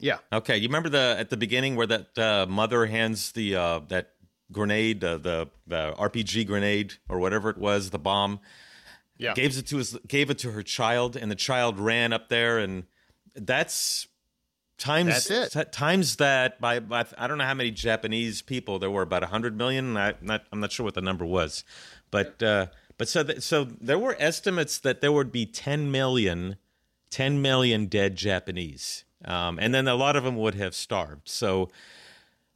[0.00, 0.18] Yeah.
[0.32, 0.56] Okay.
[0.56, 4.12] You remember the at the beginning where that uh, mother hands the uh, that
[4.52, 8.40] grenade, uh, the the RPG grenade or whatever it was, the bomb.
[9.16, 9.34] Yeah.
[9.34, 12.58] Gave it to his gave it to her child, and the child ran up there,
[12.58, 12.84] and
[13.34, 14.08] that's
[14.80, 15.72] times That's it.
[15.72, 19.56] times that by, by, I don't know how many Japanese people there were about 100
[19.56, 21.64] million I, not I'm not sure what the number was
[22.10, 26.56] but uh, but so th- so there were estimates that there would be 10 million
[27.10, 31.68] 10 million dead Japanese um, and then a lot of them would have starved so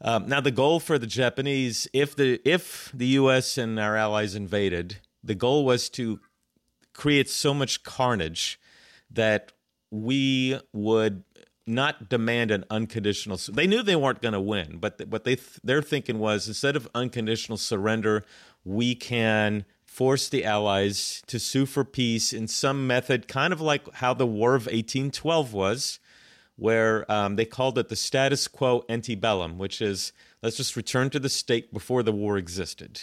[0.00, 4.34] um, now the goal for the Japanese if the if the US and our allies
[4.34, 6.20] invaded the goal was to
[6.92, 8.60] create so much carnage
[9.10, 9.52] that
[9.90, 11.24] we would
[11.66, 13.38] not demand an unconditional.
[13.50, 16.88] They knew they weren't going to win, but what they their thinking was instead of
[16.94, 18.24] unconditional surrender,
[18.64, 23.94] we can force the Allies to sue for peace in some method, kind of like
[23.94, 26.00] how the War of 1812 was,
[26.56, 30.12] where um, they called it the status quo ante bellum, which is
[30.42, 33.02] let's just return to the state before the war existed.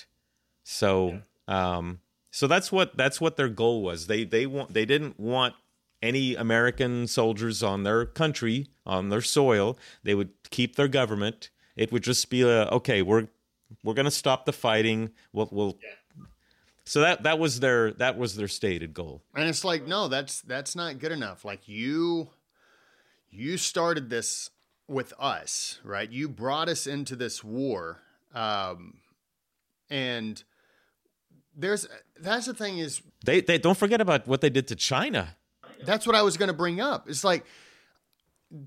[0.64, 1.78] So, yeah.
[1.78, 2.00] um,
[2.32, 4.08] so that's what that's what their goal was.
[4.08, 5.56] They they want they didn't want
[6.02, 9.78] any American soldiers on their country, on their soil.
[10.04, 11.50] They would keep their government.
[11.76, 13.02] It would just be a okay.
[13.02, 13.28] We're
[13.84, 15.12] we're going to stop the fighting.
[15.34, 15.78] We'll, we'll
[16.86, 19.22] So that that was their that was their stated goal.
[19.36, 21.46] And it's like, no, that's that's not good enough.
[21.46, 22.30] Like you
[23.32, 24.50] you started this
[24.88, 26.10] with us, right?
[26.12, 28.02] You brought us into this war.
[28.34, 29.00] Um
[29.90, 30.44] and
[31.56, 31.88] there's
[32.20, 35.36] that's the thing is They they don't forget about what they did to China.
[35.84, 37.10] that's what I was going to bring up.
[37.10, 37.44] It's like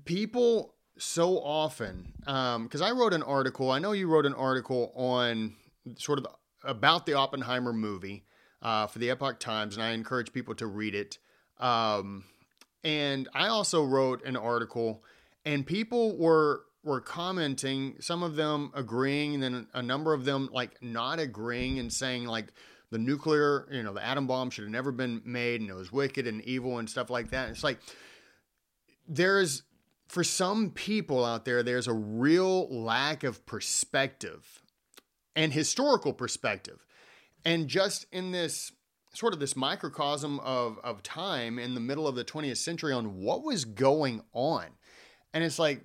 [0.05, 3.71] people so often, because I wrote an article.
[3.71, 5.55] I know you wrote an article on
[5.97, 6.27] sort of
[6.63, 8.25] about the Oppenheimer movie
[8.61, 11.17] uh, for the Epoch Times, and I encourage people to read it.
[11.59, 12.25] Um,
[12.85, 15.03] and I also wrote an article,
[15.43, 17.95] and people were were commenting.
[17.99, 22.25] Some of them agreeing, and then a number of them like not agreeing and saying
[22.25, 22.53] like
[22.91, 25.91] the nuclear, you know, the atom bomb should have never been made, and it was
[25.91, 27.49] wicked and evil and stuff like that.
[27.49, 27.79] It's like
[29.07, 29.63] there's
[30.07, 34.61] for some people out there, there's a real lack of perspective
[35.35, 36.85] and historical perspective.
[37.43, 38.71] And just in this
[39.15, 43.17] sort of this microcosm of, of time in the middle of the 20th century on
[43.17, 44.65] what was going on.
[45.33, 45.81] And it's like,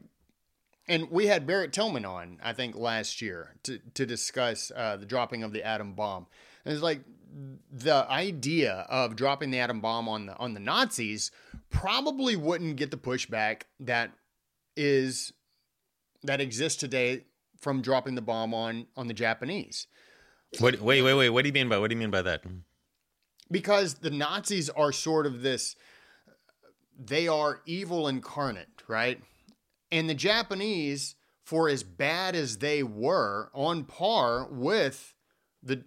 [0.88, 5.06] and we had Barrett Tillman on, I think, last year to, to discuss uh, the
[5.06, 6.26] dropping of the atom bomb.
[6.64, 7.02] And it's like
[7.72, 11.30] the idea of dropping the atom bomb on the on the Nazis
[11.70, 14.10] probably wouldn't get the pushback that
[14.76, 15.32] is
[16.24, 17.24] that exists today
[17.60, 19.86] from dropping the bomb on on the Japanese.
[20.58, 21.30] What, wait, wait, wait.
[21.30, 22.42] What do you mean by what do you mean by that?
[23.50, 25.76] Because the Nazis are sort of this
[27.02, 29.20] they are evil incarnate, right?
[29.90, 35.14] And the Japanese, for as bad as they were, on par with
[35.62, 35.84] the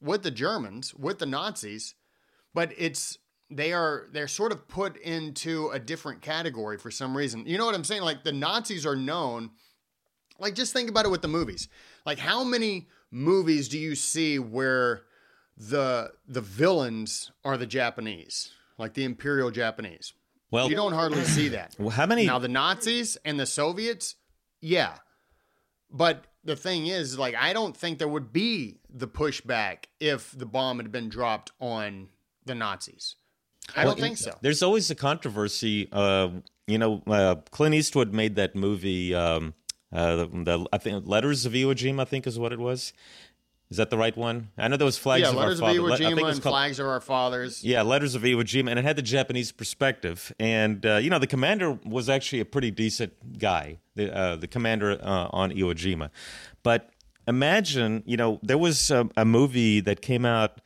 [0.00, 1.94] with the Germans, with the Nazis,
[2.52, 3.18] but it's
[3.50, 7.44] they are they're sort of put into a different category for some reason.
[7.46, 8.02] You know what I'm saying?
[8.02, 9.50] Like the Nazis are known
[10.38, 11.68] like just think about it with the movies.
[12.04, 15.02] Like how many movies do you see where
[15.56, 20.12] the the villains are the Japanese, like the imperial Japanese?
[20.50, 21.74] Well, You don't hardly see that.
[21.78, 22.26] well, how many?
[22.26, 24.16] Now the Nazis and the Soviets,
[24.60, 24.94] yeah.
[25.90, 30.46] But the thing is, like, I don't think there would be the pushback if the
[30.46, 32.08] bomb had been dropped on
[32.44, 33.16] the Nazis.
[33.76, 34.36] I Well, don't think so.
[34.42, 35.88] There's always a controversy.
[35.90, 36.28] Uh,
[36.66, 39.14] you know, uh, Clint Eastwood made that movie.
[39.14, 39.54] Um,
[39.92, 42.92] uh, the, the I think Letters of Iwo Jima, I think is what it was.
[43.70, 44.50] Is that the right one?
[44.58, 45.66] I know there was Flags Yeah, of letters of.
[45.68, 47.64] Iwo Le- I think it Jima was and called- flags of our fathers.
[47.64, 50.32] Yeah, Letters of Iwo Jima, and it had the Japanese perspective.
[50.38, 53.78] And uh, you know, the commander was actually a pretty decent guy.
[53.96, 56.10] The uh, the commander uh, on Iwo Jima,
[56.62, 56.90] but
[57.26, 60.60] imagine, you know, there was a, a movie that came out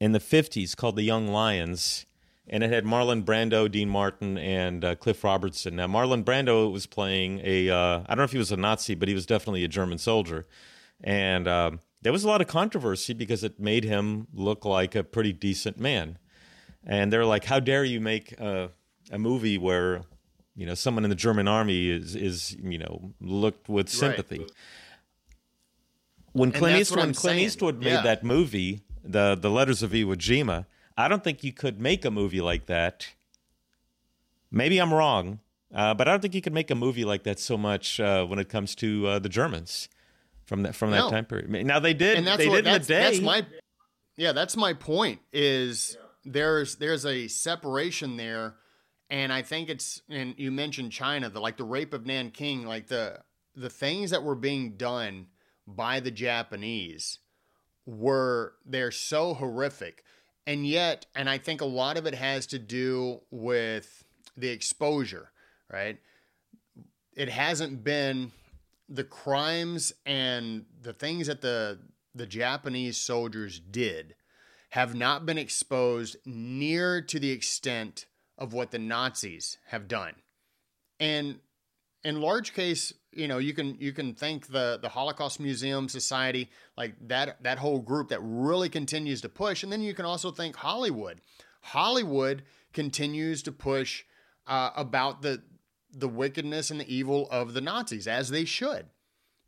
[0.00, 2.06] in the '50s called The Young Lions,
[2.48, 5.76] and it had Marlon Brando, Dean Martin, and uh, Cliff Robertson.
[5.76, 8.94] Now, Marlon Brando was playing a uh, I don't know if he was a Nazi,
[8.94, 10.46] but he was definitely a German soldier,
[11.02, 15.02] and um, there was a lot of controversy because it made him look like a
[15.02, 16.18] pretty decent man
[16.86, 18.70] and they're like, "How dare you make a,
[19.10, 20.02] a movie where
[20.54, 24.46] you know someone in the German army is is you know looked with sympathy?"
[26.32, 27.40] When And Clint Eastwood, when Clint.
[27.40, 28.02] Eastwood made Yeah.
[28.02, 32.10] that movie, the the Letters of Iwo Jima, I don't think you could make a
[32.10, 33.08] movie like that.
[34.50, 35.40] Maybe I'm wrong,
[35.74, 38.24] uh, but I don't think you could make a movie like that so much uh,
[38.26, 39.88] when it comes to uh, the Germans
[40.46, 41.10] from that from that No.
[41.10, 41.50] time period.
[41.66, 43.02] Now they did, and that's they what did in that's, the day.
[43.02, 43.46] that's my
[44.16, 48.54] yeah that's my point is there's there's a separation there
[49.10, 52.86] and i think it's and you mentioned china the like the rape of nanking like
[52.86, 53.18] the
[53.56, 55.26] the things that were being done
[55.66, 57.18] by the japanese
[57.86, 60.04] were they're so horrific
[60.46, 64.04] and yet and i think a lot of it has to do with
[64.36, 65.30] the exposure
[65.70, 65.98] right
[67.14, 68.32] it hasn't been
[68.88, 71.78] the crimes and the things that the
[72.14, 74.14] the Japanese soldiers did
[74.70, 78.06] have not been exposed near to the extent
[78.38, 80.14] of what the Nazis have done.
[81.00, 81.40] And
[82.04, 86.50] in large case, you know, you can you can thank the the Holocaust Museum Society,
[86.76, 90.30] like that that whole group that really continues to push, and then you can also
[90.30, 91.20] thank Hollywood.
[91.62, 92.42] Hollywood
[92.72, 94.04] continues to push
[94.46, 95.42] uh, about the
[95.94, 98.86] the wickedness and the evil of the Nazis, as they should.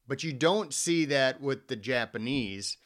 [0.09, 2.77] But you don't see that with the Japanese.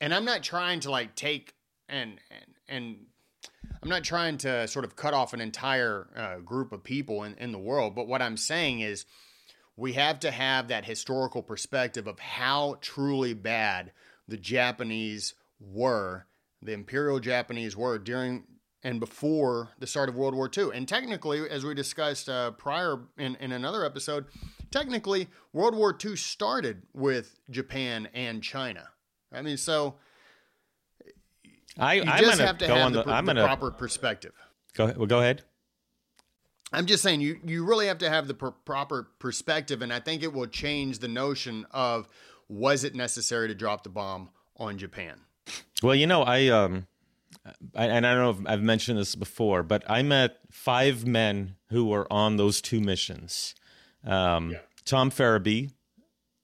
[0.00, 1.54] And I'm not trying to like take
[1.88, 2.96] and and and
[3.82, 7.34] I'm not trying to sort of cut off an entire uh, group of people in,
[7.34, 7.94] in the world.
[7.94, 9.04] But what I'm saying is
[9.76, 13.92] we have to have that historical perspective of how truly bad
[14.26, 16.26] the Japanese were,
[16.62, 18.44] the Imperial Japanese were during
[18.84, 20.68] and before the start of World War II.
[20.74, 24.26] And technically, as we discussed uh, prior in, in another episode,
[24.70, 28.90] technically, World War II started with Japan and China.
[29.32, 29.94] I mean, so
[31.78, 33.10] I, You I'm just have to go have on the, the.
[33.10, 34.32] The gonna proper perspective.
[34.74, 34.92] go.
[34.96, 35.42] Well, go ahead.
[36.72, 40.00] I'm just saying you you really have to have the pr- proper perspective, and I
[40.00, 42.08] think it will change the notion of
[42.48, 45.20] was it necessary to drop the bomb on Japan.
[45.82, 46.86] Well, you know, I um,
[47.74, 51.56] I, and I don't know if I've mentioned this before, but I met five men
[51.70, 53.54] who were on those two missions.
[54.04, 55.72] Um, Tom Ferebee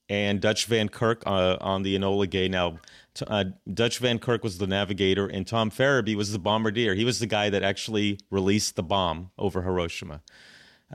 [0.09, 2.47] and Dutch Van Kirk uh, on the Enola Gay.
[2.47, 2.79] Now,
[3.13, 6.95] t- uh, Dutch Van Kirk was the navigator, and Tom Ferebee was the bombardier.
[6.95, 10.21] He was the guy that actually released the bomb over Hiroshima.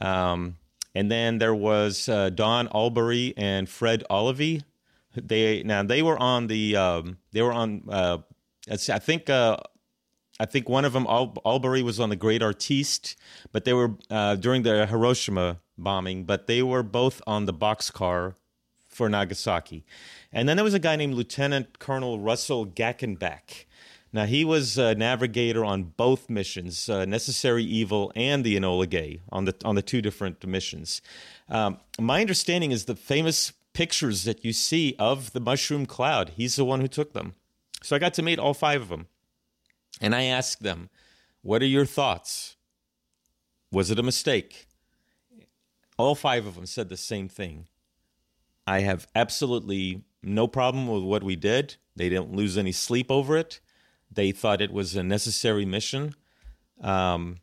[0.01, 0.57] Um,
[0.95, 4.63] and then there was uh, Don Albury and Fred Olivi.
[5.15, 8.19] They now they were on the um, they were on uh,
[8.71, 9.57] I think uh,
[10.39, 13.17] I think one of them Al- Albury was on the Great Artiste,
[13.53, 16.25] but they were uh, during the Hiroshima bombing.
[16.25, 18.35] But they were both on the Bockscar
[18.87, 19.85] for Nagasaki.
[20.33, 23.65] And then there was a guy named Lieutenant Colonel Russell Gackenbach.
[24.13, 29.21] Now, he was a navigator on both missions, uh, Necessary Evil and the Enola Gay,
[29.31, 31.03] on the, on the two different missions.
[31.51, 36.57] Um, my understanding is the famous pictures that you see of the mushroom cloud, he's
[36.57, 37.35] the one who took them.
[37.83, 39.09] So I got to meet all five of them.
[40.01, 40.91] And I asked them,
[41.43, 42.57] What are your thoughts?
[43.73, 44.67] Was it a mistake?
[45.99, 47.69] All five of them said the same thing.
[48.67, 51.77] I have absolutely no problem with what we did.
[51.95, 53.61] They didn't lose any sleep over it.
[54.11, 56.15] They thought it was a necessary mission.
[56.81, 57.39] Um,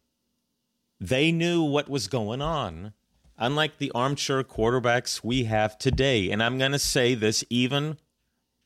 [0.99, 2.93] they knew what was going on,
[3.37, 6.29] unlike the armchair quarterbacks we have today.
[6.29, 7.97] And I'm going to say this even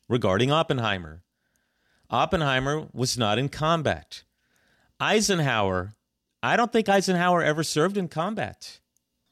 [0.10, 1.24] regarding Oppenheimer.
[2.10, 4.24] Oppenheimer was not in combat.
[5.00, 5.94] Eisenhower,
[6.42, 8.80] I don't think Eisenhower ever served in combat.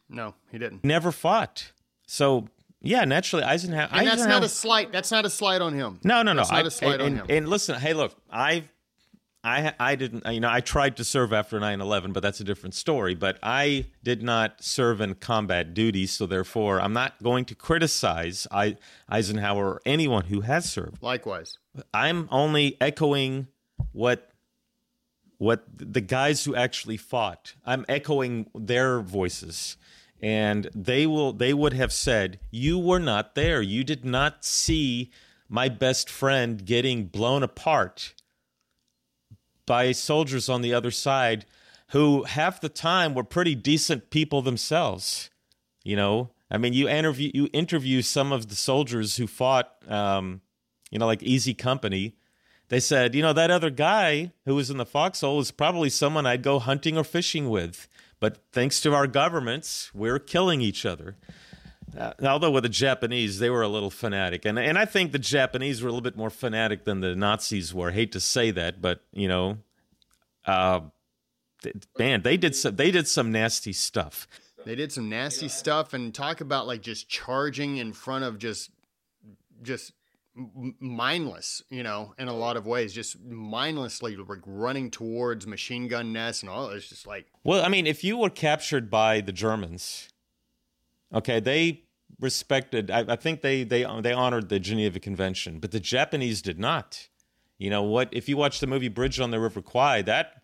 [0.10, 0.84] No, he didn't.
[0.84, 1.72] Never fought.
[2.06, 2.48] So
[2.82, 3.90] yeah, naturally Eisenhower.
[3.92, 4.92] And that's Eisenhower- not a slight.
[4.92, 6.00] That's not a slight on him.
[6.04, 6.42] no, no, no.
[6.42, 7.26] That's not I- a slight and, on him.
[7.30, 8.66] and listen, hey, look, I,
[9.46, 10.26] I, I didn't.
[10.26, 13.14] You know, I tried to serve after 9-11, but that's a different story.
[13.14, 18.48] But I did not serve in combat duty, so therefore, I'm not going to criticize
[18.52, 18.78] I,
[19.08, 21.04] Eisenhower or anyone who has served.
[21.04, 21.60] Likewise.
[21.94, 23.48] I'm only echoing
[23.92, 24.32] what
[25.38, 27.54] what the guys who actually fought.
[27.66, 29.78] I'm echoing their voices.
[30.22, 33.62] And they will they would have said, "You were not there.
[33.62, 35.12] You did not see
[35.48, 38.16] my best friend getting blown apart
[39.66, 41.46] by soldiers on the other side
[41.90, 45.30] who half the time were pretty decent people themselves."
[45.84, 50.42] You know, I mean, you interview you interview some of the soldiers who fought um,
[50.92, 52.16] you know, like Easy Company,
[52.70, 56.26] they said, you know, that other guy who was in the foxhole is probably someone
[56.26, 57.88] I'd go hunting or fishing with.
[58.20, 61.18] But thanks to our governments, we're killing each other.
[61.98, 65.20] Uh, although with the Japanese, they were a little fanatic, and and I think the
[65.20, 67.90] Japanese were a little bit more fanatic than the Nazis were.
[67.90, 69.60] I hate to say that, but you know,
[70.46, 70.82] uh,
[71.98, 74.28] man, they did some they did some nasty stuff.
[74.66, 78.72] They did some nasty stuff and talk about like just charging in front of just
[79.62, 79.94] just
[80.80, 86.12] mindless, you know, in a lot of ways, just mindlessly like running towards machine gun
[86.12, 86.70] nests and all.
[86.70, 90.10] It's just like Well, I mean, if you were captured by the Germans,
[91.14, 91.85] okay, they
[92.20, 92.92] respected.
[92.92, 97.08] I, I think they they they honored the Geneva Convention, but the Japanese did not.
[97.58, 98.10] You know what?
[98.12, 100.44] If you watch the movie Bridge on the River Kwai, that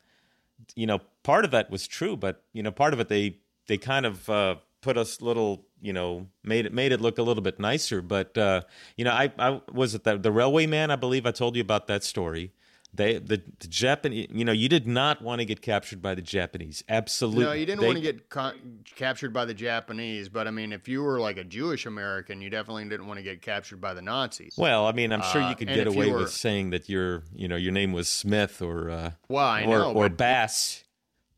[0.76, 3.78] you know part of that was true, but you know part of it they they
[3.78, 7.43] kind of uh, put us little you know made it made it look a little
[7.43, 8.01] bit nicer.
[8.01, 8.61] But uh,
[8.95, 10.91] you know, I I was it the, the Railway Man.
[10.91, 12.51] I believe I told you about that story.
[12.94, 16.22] They the, the Japanese, you know, you did not want to get captured by the
[16.22, 16.84] Japanese.
[16.89, 18.54] Absolutely, no, you didn't They- want to get ca-
[18.96, 22.50] captured by the Japanese, but I mean, if you were like a Jewish American, you
[22.50, 24.56] definitely didn't want to get captured by the Nazis.
[24.58, 26.89] Well, I mean, I'm sure Uh, you could and get away were- with saying that
[26.89, 30.84] your, you know, your name was Smith or uh, Well, I or, know, or Bass.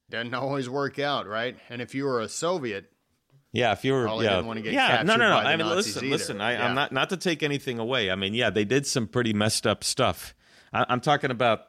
[0.09, 1.55] Doesn't always work out, right?
[1.69, 2.89] And if you were a Soviet,
[3.51, 5.37] Yeah, if you were, Probably yeah, didn't wanna get yeah, no, no, no.
[5.37, 6.11] I mean, Nazis listen, either.
[6.11, 6.41] listen.
[6.41, 6.65] I, Yeah.
[6.67, 8.09] I'm not not to take anything away.
[8.09, 10.33] I mean, yeah, they did some pretty messed up stuff.
[10.73, 11.67] I, I'm talking about,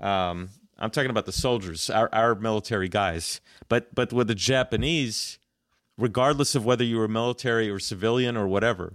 [0.00, 3.40] um, I'm talking about the soldiers, our our military guys.
[3.68, 5.38] But but with the Japanese,
[5.96, 8.94] regardless of whether you were military or civilian or whatever,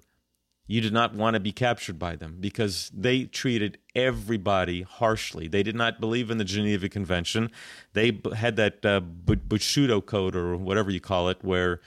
[0.67, 5.47] you did not want to be captured by them because they treated everybody harshly.
[5.47, 7.49] They did not believe in the Geneva Convention.
[7.93, 11.81] They had that uh, Bushido code or whatever you call it, where,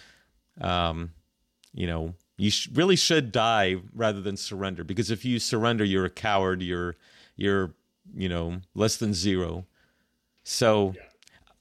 [0.60, 1.12] um,
[1.72, 6.06] you know, you sh- really should die rather than surrender because if you surrender, you're
[6.06, 6.60] a coward.
[6.60, 6.96] You're
[7.36, 7.74] you're
[8.14, 9.66] you know less than zero.
[10.44, 10.94] So,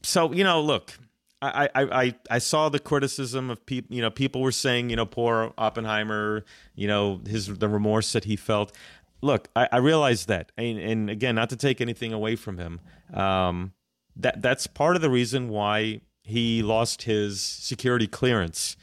[0.01, 0.97] so you know, look,
[1.41, 3.95] I, I, I, I saw the criticism of people.
[3.95, 6.45] You know, people were saying, you know, poor Oppenheimer.
[6.75, 8.75] You know, his the remorse that he felt.
[9.21, 12.79] look, I, I realize that, and, and, again, not to take anything away from him,
[13.13, 13.73] um,
[14.15, 18.77] that that's part of the reason why he lost his security clearance.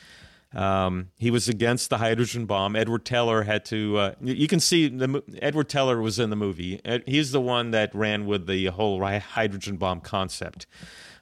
[0.55, 2.75] Um, he was against the hydrogen bomb.
[2.75, 3.99] Edward Teller had to.
[3.99, 6.81] Uh, you can see the Edward Teller was in the movie.
[7.07, 10.67] He's the one that ran with the whole hydrogen bomb concept,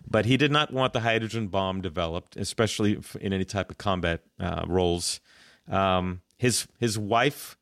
[0.09, 4.21] but he did not want the hydrogen bomb developed, especially in any type of combat
[4.39, 5.21] uh, roles.
[5.69, 7.57] Um, his his wife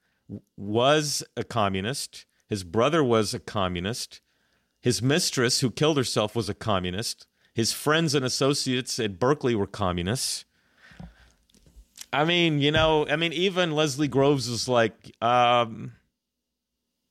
[0.56, 2.26] was a communist.
[2.46, 4.20] His brother was a communist.
[4.80, 7.26] His mistress, who killed herself, was a communist.
[7.54, 10.44] His friends and associates at Berkeley were communists.
[12.14, 15.92] I mean, you know, I mean, even Leslie Groves is like, um,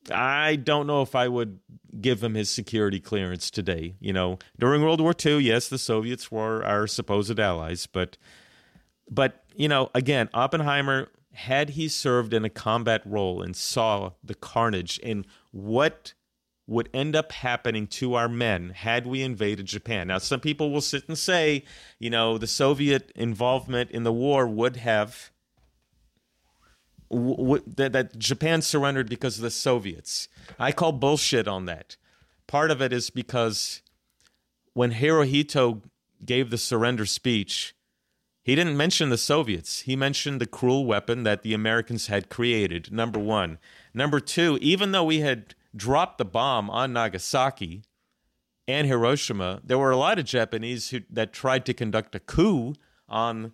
[0.10, 1.60] I don't know if I would
[2.00, 3.96] give him his security clearance today.
[4.00, 8.18] You know, during World War II, yes, the Soviets were our supposed allies, but,
[9.12, 14.36] but you know, again, Oppenheimer, had he served in a combat role and saw the
[14.36, 16.14] carnage and what
[16.66, 20.08] would end up happening to our men had we invaded Japan.
[20.08, 21.66] Now, some people will sit and say,
[22.00, 25.32] you know, the Soviet involvement in the war would have.
[27.12, 30.30] W- that, that Japan surrendered because of the Soviets.
[30.58, 31.98] I call bullshit on that.
[32.48, 33.82] Part of it is because
[34.74, 35.82] when Hirohito
[36.26, 37.76] gave the surrender speech,
[38.42, 39.82] he didn't mention the Soviets.
[39.82, 43.58] He mentioned the cruel weapon that the Americans had created, number one.
[43.94, 47.84] Number two, even though we had dropped the bomb on Nagasaki
[48.68, 52.76] and Hiroshima, there were a lot of Japanese who that tried to conduct a coup
[53.10, 53.54] on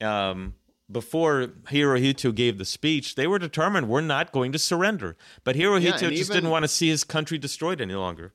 [0.00, 0.54] um,
[0.90, 3.14] before Hirohito gave the speech.
[3.14, 5.16] They were determined we're not going to surrender.
[5.44, 8.32] But Hirohito yeah, just even, didn't want to see his country destroyed any longer.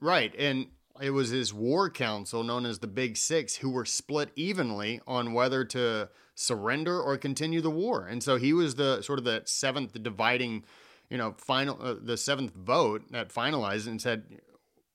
[0.00, 0.66] Right, and
[1.00, 5.32] it was his war council known as the Big Six who were split evenly on
[5.32, 8.06] whether to surrender or continue the war.
[8.06, 10.64] And so he was the sort of the seventh dividing
[11.12, 14.40] you know, final uh, the seventh vote that finalized and said,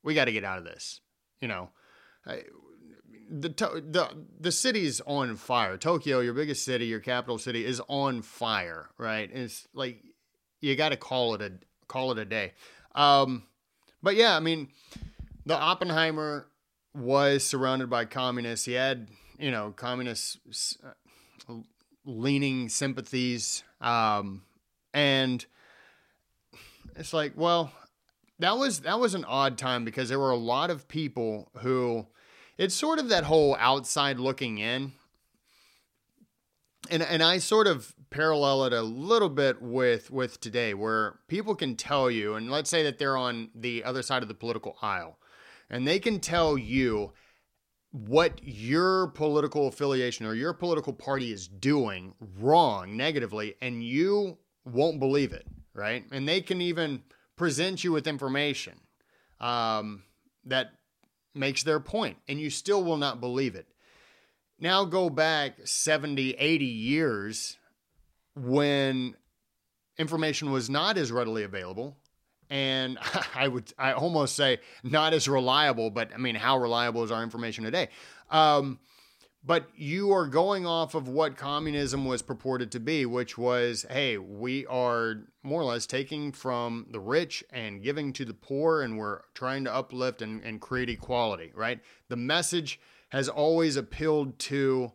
[0.04, 1.00] we got to get out of this.
[1.42, 1.70] You know,
[2.26, 2.42] I,
[3.30, 5.78] the the the city's on fire.
[5.78, 8.90] Tokyo, your biggest city, your capital city, is on fire.
[8.98, 9.30] Right?
[9.32, 10.04] It's like
[10.60, 11.52] you got to call it a
[11.88, 12.54] call it a day.
[12.96, 13.44] Um,
[14.02, 14.70] but yeah, I mean,
[15.46, 16.48] the Oppenheimer
[16.96, 18.66] was surrounded by communists.
[18.66, 19.08] He had
[19.38, 20.40] you know communist
[20.84, 21.54] uh,
[22.06, 24.42] leaning sympathies, um,
[24.96, 25.46] and
[26.98, 27.72] it's like, well,
[28.40, 32.08] that was that was an odd time because there were a lot of people who
[32.58, 34.94] it's sort of that whole outside looking in.
[36.90, 41.56] And and I sort of parallel it a little bit with with today where people
[41.56, 44.78] can tell you and let's say that they're on the other side of the political
[44.82, 45.18] aisle
[45.70, 47.12] and they can tell you
[47.92, 55.00] what your political affiliation or your political party is doing wrong negatively and you won't
[55.00, 55.46] believe it
[55.78, 56.04] right?
[56.12, 57.04] And they can even
[57.38, 58.74] present you with information
[59.40, 60.04] um,
[60.46, 60.72] that
[61.34, 63.68] makes their point, and you still will not believe it.
[64.60, 67.58] Now go back 70, 80 years
[68.36, 69.16] when
[69.98, 71.96] information was not as readily available
[72.50, 72.98] and
[73.36, 77.24] I would I almost say not as reliable, but I mean how reliable is our
[77.24, 77.90] information today?
[78.30, 78.80] Um,
[79.48, 84.18] but you are going off of what communism was purported to be, which was hey,
[84.18, 88.98] we are more or less taking from the rich and giving to the poor, and
[88.98, 91.80] we're trying to uplift and, and create equality, right?
[92.10, 92.78] The message
[93.10, 94.92] has always appealed to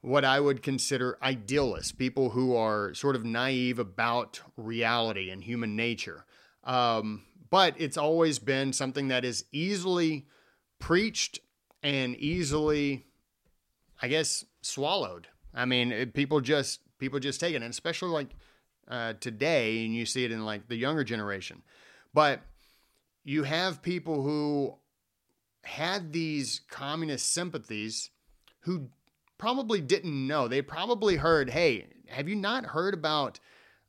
[0.00, 5.76] what I would consider idealists, people who are sort of naive about reality and human
[5.76, 6.26] nature.
[6.64, 10.26] Um, but it's always been something that is easily
[10.80, 11.38] preached
[11.82, 13.06] and easily
[14.00, 15.28] I guess swallowed.
[15.54, 18.30] I mean, it, people just people just take it, and especially like
[18.88, 21.62] uh, today, and you see it in like the younger generation.
[22.12, 22.40] But
[23.24, 24.74] you have people who
[25.62, 28.10] had these communist sympathies
[28.60, 28.88] who
[29.38, 30.48] probably didn't know.
[30.48, 33.40] They probably heard, "Hey, have you not heard about?"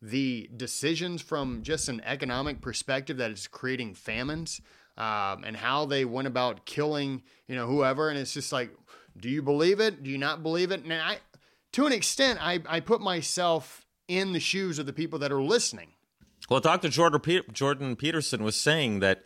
[0.01, 4.61] the decisions from just an economic perspective that is creating famines
[4.97, 8.71] um, and how they went about killing you know whoever and it's just like
[9.19, 10.03] do you believe it?
[10.03, 10.83] Do you not believe it?
[10.83, 11.17] And I,
[11.73, 15.41] to an extent, I, I put myself in the shoes of the people that are
[15.41, 15.89] listening.
[16.49, 16.89] Well, Dr.
[16.89, 19.23] Jordan Peterson was saying that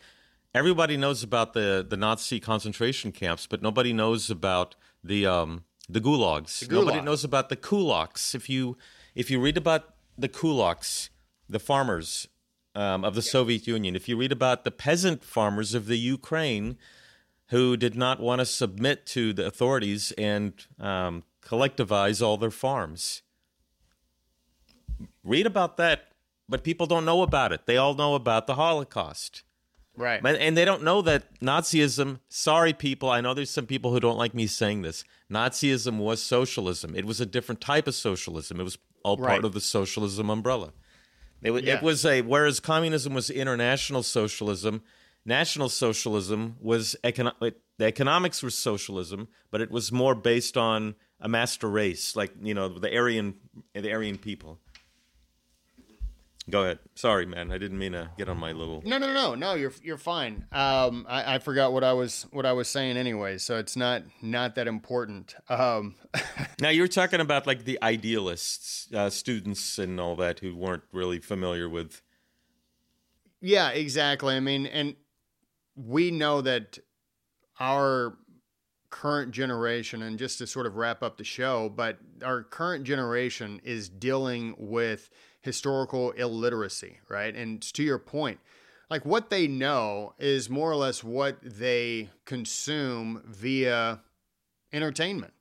[0.54, 6.00] everybody knows about the, the Nazi concentration camps, but nobody knows about the um, the
[6.00, 6.60] gulags.
[6.60, 6.72] The gulag.
[6.72, 8.36] Nobody knows about the kulaks.
[8.36, 8.78] If you
[9.16, 11.10] if you read about the kulaks,
[11.50, 12.28] the farmers
[12.76, 13.22] um, of the.
[13.22, 16.78] Soviet Union, if you read about the peasant farmers of the Ukraine,
[17.50, 23.22] who did not want to submit to the authorities and um, collectivize all their farms.
[25.24, 26.10] Read about that
[26.50, 27.68] but people don't know about it.
[27.68, 29.44] They all know about the Holocaust.
[29.96, 30.26] Right.
[30.26, 34.18] And they don't know that Nazism, sorry people, I know there's some people who don't
[34.18, 35.04] like me saying this.
[35.32, 36.96] Nazism was socialism.
[36.96, 38.60] It was a different type of socialism.
[38.60, 40.74] It was all part of the socialism umbrella.
[41.42, 41.76] It, Yeah.
[41.76, 44.82] it was a whereas communism was international socialism,
[45.30, 51.30] national socialism was econo- the economics was socialism, but it was more based on a
[51.30, 53.36] master race, like you know the Aryan
[53.74, 54.60] the Aryan people.
[56.50, 56.80] Go ahead.
[56.96, 57.52] Sorry, man.
[57.52, 58.82] I didn't mean to get on my little.
[58.84, 59.54] No, no, no, no.
[59.54, 60.48] You're you're fine.
[60.52, 64.02] Um, I, I forgot what I was what I was saying anyway, so it's not
[64.24, 65.36] not that important.
[65.48, 65.96] Um,
[66.62, 71.20] Now you're talking about like the idealists, uh, students, and all that who weren't really
[71.20, 72.02] familiar with.
[73.42, 74.36] yeah, exactly.
[74.36, 74.96] I mean, and
[75.88, 76.80] we know that
[77.60, 78.18] our
[78.90, 83.62] current generation, and just to sort of wrap up the show, but our current generation
[83.64, 85.10] is dealing with
[85.42, 87.36] historical illiteracy, right?
[87.36, 88.40] And to your point,
[88.90, 94.02] like what they know is more or less what they consume via
[94.74, 95.34] entertainment.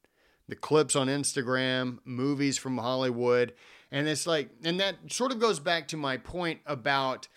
[0.48, 3.54] The clips on Instagram, movies from Hollywood.
[3.90, 7.28] And it's like, and that sort of goes back to my point about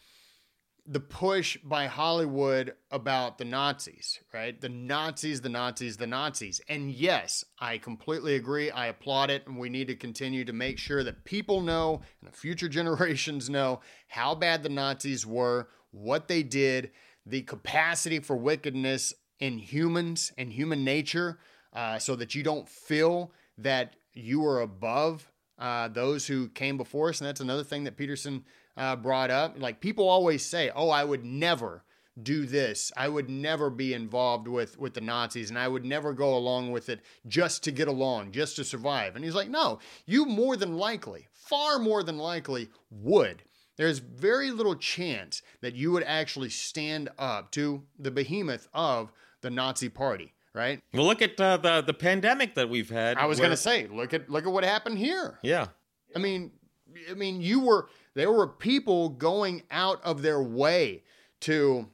[0.91, 4.59] the push by Hollywood about the Nazis, right?
[4.59, 6.59] The Nazis, the Nazis, the Nazis.
[6.67, 8.69] And yes, I completely agree.
[8.69, 9.47] I applaud it.
[9.47, 13.49] And we need to continue to make sure that people know and the future generations
[13.49, 13.79] know
[14.09, 16.91] how bad the Nazis were, what they did,
[17.25, 21.39] the capacity for wickedness in humans and human nature,
[21.71, 27.09] uh, so that you don't feel that you are above uh, those who came before
[27.09, 27.21] us.
[27.21, 28.43] And that's another thing that Peterson
[28.78, 29.59] uh, brought up.
[29.59, 31.84] Like people always say, "Oh, I would never
[32.22, 32.91] do this.
[32.97, 36.72] I would never be involved with with the Nazis, and I would never go along
[36.72, 40.55] with it just to get along, just to survive." And he's like, "No, you more
[40.57, 43.43] than likely, far more than likely, would."
[43.78, 49.49] There's very little chance that you would actually stand up to the behemoth of the
[49.49, 50.80] Nazi Party, right?
[50.93, 53.17] Well, look at uh, the the pandemic that we've had.
[53.17, 55.39] I was where- going to say, look at look at what happened here.
[55.41, 55.67] Yeah.
[56.15, 56.51] I mean,
[57.09, 61.03] I mean, you were there were people going out of their way
[61.41, 61.88] to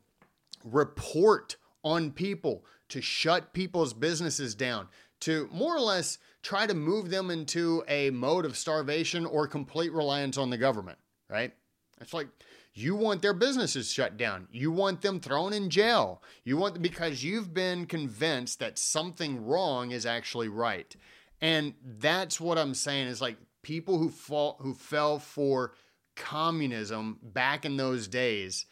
[0.63, 4.87] report on people, to shut people's businesses down,
[5.21, 9.91] to more or less try to move them into a mode of starvation or complete
[9.91, 10.97] reliance on the government,
[11.29, 11.53] right?
[11.99, 12.27] It's like
[12.73, 14.47] you want their businesses shut down.
[14.51, 16.21] You want them thrown in jail.
[16.43, 20.95] You want because you've been convinced that something wrong is actually right.
[21.41, 25.73] And that's what I'm saying is like people who fall who fell for
[26.17, 28.65] communism back in those days.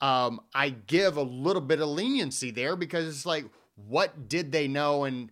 [0.00, 3.44] Um, I give a little bit of leniency there because it's like,
[3.76, 5.30] what did they know and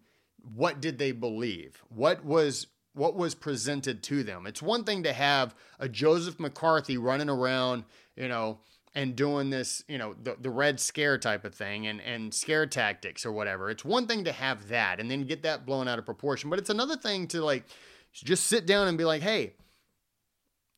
[0.55, 1.83] what did they believe?
[1.89, 4.47] What was what was presented to them?
[4.47, 7.85] It's one thing to have a Joseph McCarthy running around,
[8.17, 8.59] you know,
[8.97, 12.67] and doing this, you know, the, the red scare type of thing and, and scare
[12.67, 13.71] tactics or whatever.
[13.71, 16.51] It's one thing to have that and then get that blown out of proportion.
[16.51, 17.65] But it's another thing to like
[18.13, 19.55] just sit down and be like, hey,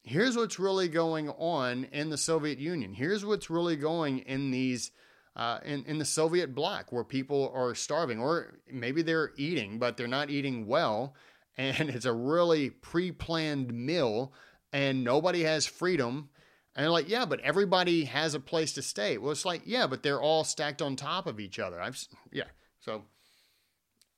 [0.02, 2.92] here's what's really going on in the Soviet Union.
[2.92, 4.90] Here's what's really going in these
[5.34, 9.96] uh, in in the Soviet bloc where people are starving, or maybe they're eating, but
[9.96, 11.14] they're not eating well,
[11.56, 14.32] and it's a really pre-planned meal,
[14.72, 16.28] and nobody has freedom.
[16.74, 19.18] And they're like, yeah, but everybody has a place to stay.
[19.18, 21.78] Well, it's like, yeah, but they're all stacked on top of each other.
[21.78, 22.44] I've, yeah.
[22.80, 23.04] So,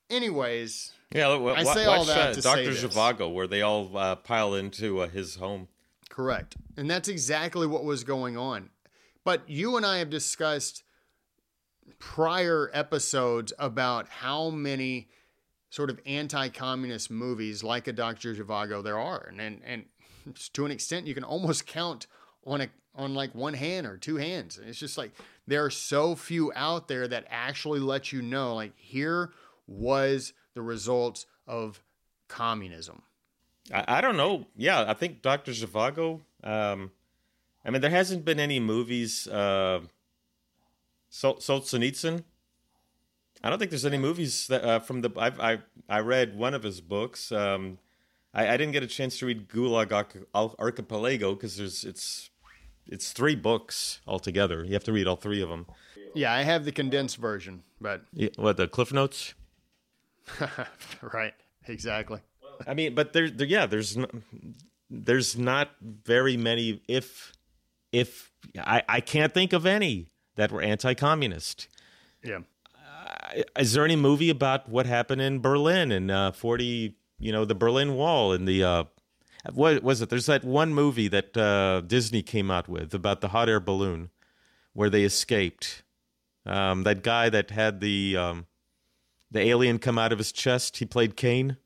[0.09, 1.31] anyways, Yeah.
[1.31, 2.75] I say all that uh, to say Dr.
[2.75, 2.85] this.
[2.85, 5.67] Zhivago, where they all uh, pile into uh, his home.
[6.15, 6.57] Correct.
[6.77, 8.71] And that's exactly what was going on.
[9.25, 10.85] But you and I have discussed
[11.99, 15.09] prior episodes about how many
[15.71, 18.33] sort of anti-communist movies like a Dr.
[18.33, 19.27] Zhivago there are.
[19.29, 19.87] And, and and
[20.53, 22.07] to an extent you can almost count
[22.47, 24.57] on a on like one hand or two hands.
[24.57, 25.11] And It's just like
[25.49, 29.33] there are so few out there that actually let you know like here
[29.67, 31.83] was the results of
[32.29, 33.03] communism.
[33.73, 34.47] I, I don't know.
[34.57, 35.53] Yeah, I think Dr.
[35.53, 36.21] Zhivago.
[36.43, 36.91] Um,
[37.65, 39.27] I mean, there hasn't been any movies.
[39.27, 39.81] Uh,
[41.09, 42.25] Sol- Solzhenitsyn.
[43.43, 45.11] I don't think there's any movies that, uh, from the.
[45.17, 45.59] I've, I
[45.89, 47.31] I read one of his books.
[47.31, 47.79] Um,
[48.33, 49.93] I, I didn't get a chance to read Gulag
[50.35, 52.31] Archipelago because there's it's
[52.87, 54.65] it's three books altogether.
[54.65, 55.67] You have to read all three of them.
[56.15, 59.35] Yeah, I have the condensed version, but Yeah, what the Cliff Notes?
[61.03, 61.35] right,
[61.67, 62.21] exactly.
[62.67, 64.25] I mean, but there, there yeah, there's n-
[64.91, 66.83] there's not very many.
[66.89, 67.33] If
[67.93, 71.69] if I I can't think of any that were anti-communist.
[72.23, 72.41] Yeah.
[73.59, 76.97] Is there any movie about what happened in Berlin in uh, forty?
[77.19, 78.65] You know, the Berlin Wall and the.
[78.65, 78.85] Uh,
[79.53, 80.09] what was it?
[80.09, 84.11] There's that one movie that uh, Disney came out with about the hot air balloon
[84.73, 85.83] where they escaped.
[86.47, 88.47] Um, that guy that had the um,
[89.31, 90.79] the alien come out of his chest.
[90.79, 91.57] He played Kane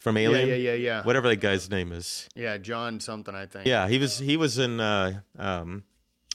[0.00, 0.48] from Alien.
[0.48, 1.02] Yeah, yeah, yeah, yeah.
[1.04, 2.28] Whatever that guy's name is.
[2.34, 3.66] Yeah, John something, I think.
[3.66, 4.80] Yeah, he was he was in.
[4.80, 5.84] Uh, um,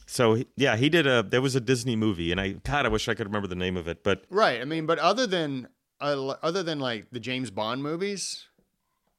[0.05, 1.21] so he- yeah, he did a.
[1.23, 3.75] There was a Disney movie, and I God, I wish I could remember the name
[3.75, 4.03] of it.
[4.03, 4.61] But Right.
[4.61, 5.67] I mean, but other than
[5.99, 8.45] uh, other than like the James Bond movies,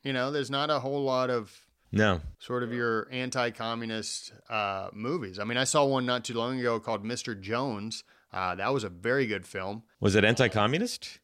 [0.03, 5.39] you know, there's not a whole lot of no, sort of your anti-communist uh, movies.
[5.39, 7.39] I mean, I saw one not too long ago called Mr.
[7.41, 8.05] Jones.
[8.33, 9.83] Uh, that was a very good film.
[10.01, 11.21] was it anti-communist?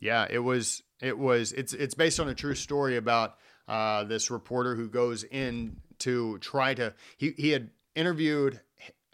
[0.00, 0.82] Yeah, it was.
[1.02, 1.52] It was.
[1.52, 3.36] It's it's based on a true story about
[3.68, 6.94] uh, this reporter who goes in to try to.
[7.18, 8.60] He he had interviewed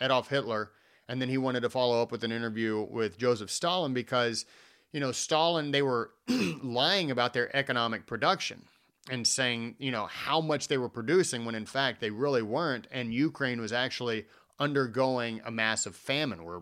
[0.00, 0.70] Adolf Hitler,
[1.08, 4.44] and then he wanted to follow up with an interview with Joseph Stalin because,
[4.92, 6.10] you know, Stalin they were
[6.62, 8.62] lying about their economic production
[9.10, 12.86] and saying you know how much they were producing when in fact they really weren't,
[12.92, 14.26] and Ukraine was actually
[14.60, 16.60] undergoing a massive famine where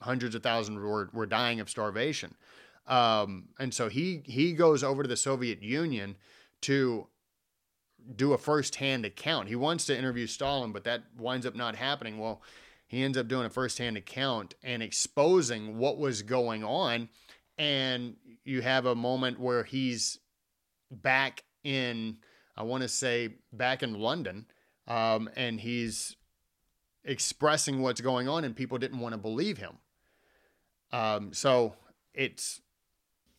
[0.00, 2.34] hundreds of thousands were, were dying of starvation.
[2.86, 6.16] Um, and so he he goes over to the Soviet Union
[6.62, 7.06] to
[8.16, 9.48] do a first-hand account.
[9.48, 12.18] He wants to interview Stalin, but that winds up not happening.
[12.18, 12.42] Well,
[12.86, 17.08] he ends up doing a first-hand account and exposing what was going on.
[17.56, 20.18] And you have a moment where he's
[20.90, 22.18] back in,
[22.56, 24.46] I want to say, back in London,
[24.86, 26.16] um, and he's
[27.04, 29.78] expressing what's going on, and people didn't want to believe him.
[30.92, 31.74] Um, so
[32.12, 32.60] it's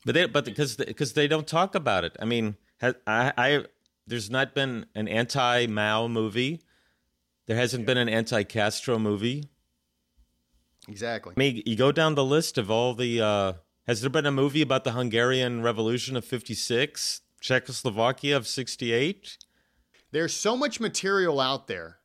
[0.05, 2.15] But they but because because they don't talk about it.
[2.19, 3.65] I mean, ha- I, I
[4.07, 6.61] there's not been an anti-Mao movie.
[7.47, 9.49] There hasn't been an anti-Castro movie.
[10.87, 11.33] exactly.
[11.35, 13.21] I mean, you go down the list of all the.
[13.21, 13.53] Uh,
[13.87, 19.37] has there been a movie about the Hungarian Revolution of '56, Czechoslovakia of '68?
[20.11, 21.97] there's so much material out there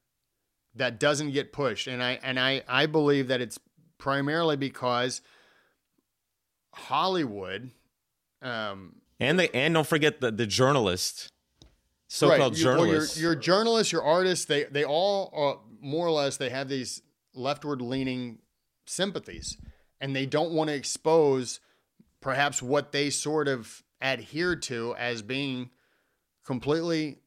[0.74, 3.58] that doesn't get pushed and i and i i believe that it's
[3.98, 5.20] primarily because
[6.72, 7.70] hollywood
[8.42, 11.28] um And they and don't forget the the journalists,
[12.08, 13.20] so-called you- well, your- journalists.
[13.20, 17.02] your, journalists your artists they they all are more or less they have these
[17.34, 18.38] leftward leaning
[18.86, 19.56] sympathies
[20.00, 21.60] and they don't want to expose
[22.20, 25.70] perhaps what they sort of adhere to as being
[26.44, 27.18] completely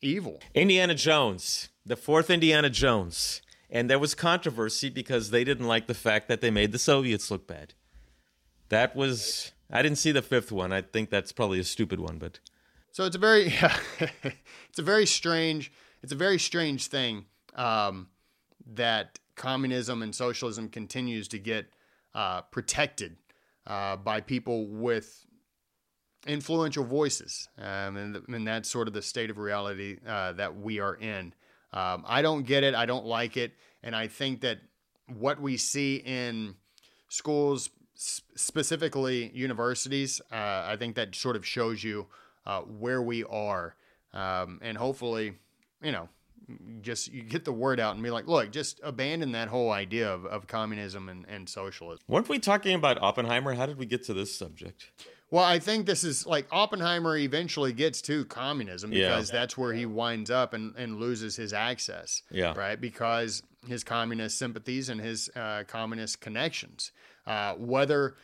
[0.00, 3.40] evil Indiana Jones, the fourth Indiana Jones,
[3.70, 7.30] and there was controversy because they didn't like the fact that they made the Soviets
[7.30, 7.74] look bad.
[8.68, 10.72] That was I didn't see the fifth one.
[10.72, 12.38] I think that's probably a stupid one, but
[12.92, 13.46] So it's a very,
[14.68, 18.08] it's a very strange, it's a very strange thing um,
[18.74, 21.66] that communism and socialism continues to get
[22.14, 23.16] uh, protected
[23.66, 25.24] uh, by people with
[26.26, 30.78] influential voices, um, and, and that's sort of the state of reality uh, that we
[30.78, 31.32] are in.
[31.72, 32.74] Um, I don't get it.
[32.74, 33.52] I don't like it,
[33.82, 34.58] and I think that
[35.06, 36.54] what we see in
[37.08, 42.06] schools, specifically universities, uh, I think that sort of shows you
[42.46, 43.76] uh, where we are,
[44.12, 45.34] um, and hopefully,
[45.82, 46.08] you know,
[46.80, 50.12] just you get the word out and be like, look, just abandon that whole idea
[50.12, 52.04] of, of communism and, and socialism.
[52.08, 53.54] weren't we talking about Oppenheimer?
[53.54, 54.90] How did we get to this subject?
[55.30, 59.08] Well, I think this is like Oppenheimer eventually gets to communism Yeah.
[59.08, 62.22] because that's where he winds up and, and loses his access.
[62.30, 62.52] Yeah.
[62.54, 62.78] Right.
[62.78, 66.92] Because his communist sympathies and his uh, communist connections.
[67.26, 68.16] Uh, whether,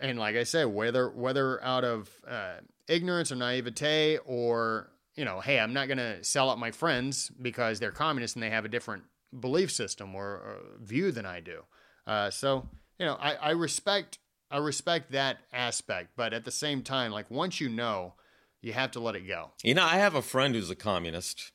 [0.00, 5.40] and like I say, whether whether out of uh, ignorance or naivete or you know,
[5.40, 8.64] hey, I'm not going to sell out my friends because they're communists and they have
[8.64, 9.02] a different
[9.38, 11.64] belief system or, or view than I do.
[12.06, 12.68] Uh, so
[12.98, 14.18] you know, I, I respect
[14.50, 18.14] I respect that aspect, but at the same time, like once you know,
[18.62, 19.50] you have to let it go.
[19.62, 21.52] You know, I have a friend who's a communist.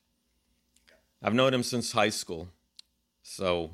[1.22, 2.50] I've known him since high school.
[3.24, 3.72] So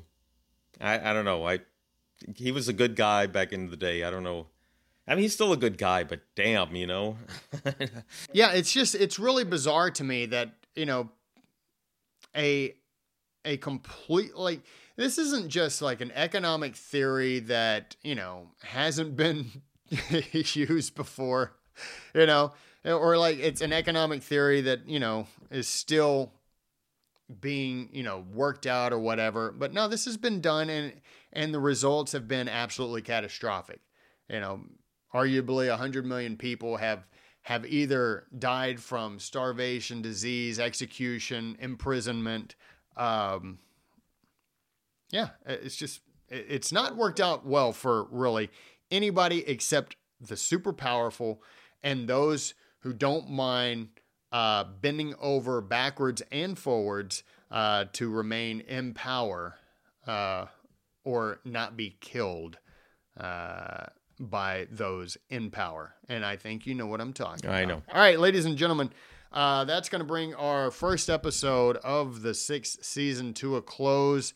[0.80, 1.46] I I don't know.
[1.46, 1.60] I
[2.36, 4.04] he was a good guy back in the day.
[4.04, 4.46] I don't know.
[5.06, 7.16] I mean, he's still a good guy, but damn, you know.
[8.32, 11.10] Yeah, it's just it's really bizarre to me that you know
[12.36, 12.74] a
[13.44, 14.60] a complete like
[14.96, 19.50] this isn't just like an economic theory that you know hasn't been
[20.32, 21.52] used before,
[22.14, 22.52] you know,
[22.84, 26.32] or like it's an economic theory that you know is still
[27.40, 29.52] being you know worked out or whatever.
[29.52, 30.92] But no, this has been done and
[31.32, 33.80] and the results have been absolutely catastrophic.
[34.28, 34.60] You know,
[35.14, 37.06] arguably 100 million people have
[37.42, 42.54] have either died from starvation, disease, execution, imprisonment.
[42.96, 43.58] Um,
[45.10, 48.50] yeah, it's just it's not worked out well for really
[48.90, 51.42] anybody except the super powerful
[51.82, 53.88] and those who don't mind
[54.32, 59.56] uh, bending over backwards and forwards uh, to remain in power
[60.06, 60.46] uh,
[61.04, 62.58] or not be killed
[63.18, 63.86] uh,
[64.18, 65.94] by those in power.
[66.08, 67.54] And I think you know what I'm talking about.
[67.54, 67.86] I about.
[67.88, 67.94] know.
[67.94, 68.90] All right, ladies and gentlemen,
[69.32, 74.34] uh, that's going to bring our first episode of the sixth season to a close.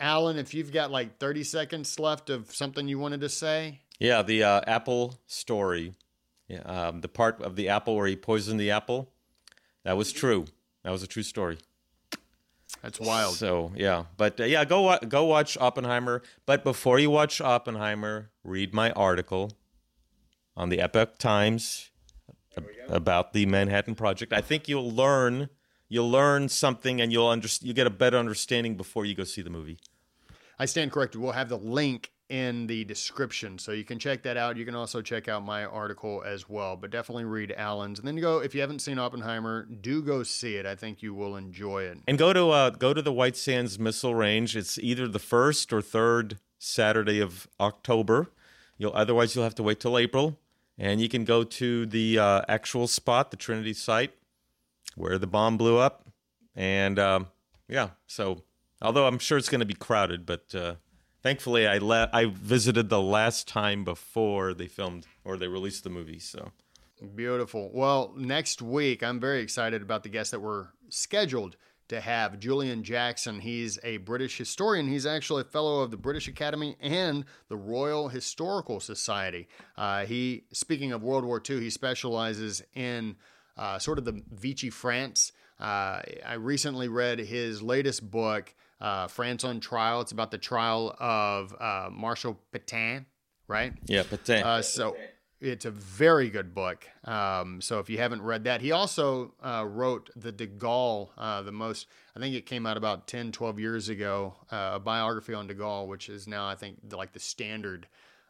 [0.00, 4.22] Alan, if you've got like 30 seconds left of something you wanted to say, Yeah,
[4.22, 5.94] the uh, apple story.
[6.66, 9.11] Um, the part of the apple where he poisoned the apple.
[9.84, 10.46] That was true.
[10.84, 11.58] That was a true story.
[12.82, 13.34] that's wild.
[13.36, 16.22] So yeah, but uh, yeah, go go watch Oppenheimer.
[16.46, 19.52] But before you watch Oppenheimer, read my article
[20.56, 21.90] on the Epoch Times
[22.88, 24.32] about the Manhattan Project.
[24.32, 25.48] I think you'll learn
[25.88, 29.42] you'll learn something, and you'll under- you get a better understanding before you go see
[29.42, 29.78] the movie.
[30.58, 31.20] I stand corrected.
[31.20, 34.56] We'll have the link in the description, so you can check that out.
[34.56, 37.98] You can also check out my article as well, but definitely read Alan's.
[37.98, 40.64] And then go if you haven't seen Oppenheimer, do go see it.
[40.64, 41.98] I think you will enjoy it.
[42.08, 44.56] And go to uh, go to the White Sands Missile Range.
[44.56, 48.30] It's either the first or third Saturday of October.
[48.78, 50.38] You'll otherwise you'll have to wait till April,
[50.78, 54.14] and you can go to the uh, actual spot, the Trinity site,
[54.96, 56.06] where the bomb blew up.
[56.56, 57.26] And um,
[57.68, 58.42] yeah, so
[58.80, 60.76] although I'm sure it's going to be crowded, but uh,
[61.22, 65.90] thankfully I le- I visited the last time before they filmed or they released the
[65.90, 66.18] movie.
[66.18, 66.52] So
[67.16, 67.68] Beautiful.
[67.72, 71.56] Well, next week, I'm very excited about the guest that we're scheduled
[71.88, 73.40] to have Julian Jackson.
[73.40, 74.86] He's a British historian.
[74.86, 79.48] He's actually a fellow of the British Academy and the Royal Historical Society.
[79.76, 83.16] Uh, he, speaking of World War II, he specializes in
[83.56, 85.32] uh, sort of the Vichy France.
[85.58, 90.00] Uh, I recently read his latest book, uh, France on Trial.
[90.00, 93.06] It's about the trial of uh, Marshal Pétain,
[93.46, 93.72] right?
[93.86, 94.96] yeah, but uh, Uh, so
[95.40, 96.86] it's a very good book.
[97.04, 101.42] Um, so if you haven't read that, he also uh, wrote the De Gaulle, uh,
[101.42, 105.32] the most, I think it came out about 10, 12 years ago, uh, a biography
[105.32, 107.86] on De Gaulle, which is now, I think, the, like the standard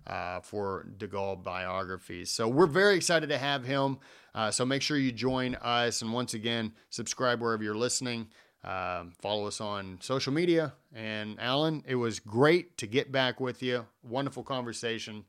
[0.06, 2.30] uh, for De Gaulle biographies.
[2.30, 3.98] So we're very excited to have him.
[4.34, 6.02] Uh, so make sure you join us.
[6.02, 8.28] And once again, subscribe wherever you're listening.
[8.64, 10.74] Um, follow us on social media.
[10.94, 13.86] And Alan, it was great to get back with you.
[14.02, 15.24] Wonderful conversation.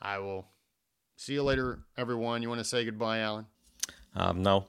[0.00, 0.46] I will
[1.16, 2.42] see you later, everyone.
[2.42, 3.46] You want to say goodbye, Alan?
[4.14, 4.66] um, no.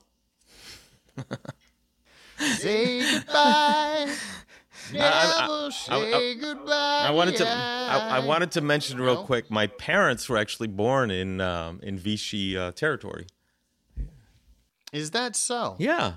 [2.38, 4.14] Say goodbye.
[4.94, 7.06] I- goodbye.
[7.08, 9.50] I wanted to I, I wanted to mention real quick.
[9.50, 13.26] My parents were actually born in um, in Vichy uh, territory.
[14.94, 15.76] Is that so?
[15.80, 16.14] Yeah,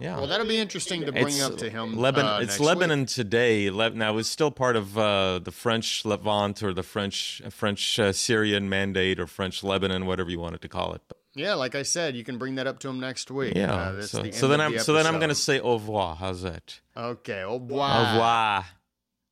[0.00, 0.16] yeah.
[0.16, 1.96] Well, that'll be interesting to bring up to him.
[1.96, 2.30] Lebanon.
[2.32, 3.08] uh, it's Lebanon week.
[3.08, 3.70] today.
[3.70, 8.12] Le- now it's still part of uh, the French Levant or the French French uh,
[8.12, 11.02] Syrian Mandate or French Lebanon, whatever you wanted to call it.
[11.08, 13.54] But, Yeah, like I said, you can bring that up to him next week.
[13.54, 13.72] yeah.
[13.74, 16.16] Uh, so, the so then I'm the so then I'm gonna say au revoir.
[16.16, 16.80] How's that?
[16.96, 17.98] Okay, au revoir.
[18.00, 18.64] Au revoir.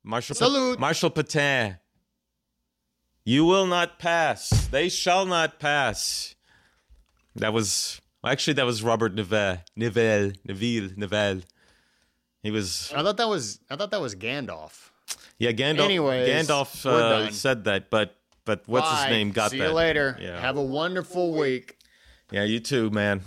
[0.03, 0.35] Marshal.
[0.35, 1.79] Pa- Marshal Pétain.
[3.25, 4.67] You will not pass.
[4.67, 6.35] They shall not pass.
[7.35, 9.59] That was actually that was Robert Nivelle.
[9.75, 10.31] Nivelle.
[10.45, 10.89] Neville.
[10.95, 11.41] Nivelle.
[12.43, 14.89] He was I thought that was I thought that was Gandalf.
[15.37, 15.51] yeah.
[15.51, 15.85] Gandalf.
[15.85, 18.15] Anyways, Gandalf uh, said that, but
[18.45, 19.67] but what's his name got See that.
[19.69, 20.17] you later.
[20.19, 20.39] Yeah.
[20.39, 21.77] Have a wonderful week.
[22.31, 23.21] Yeah, you too, man.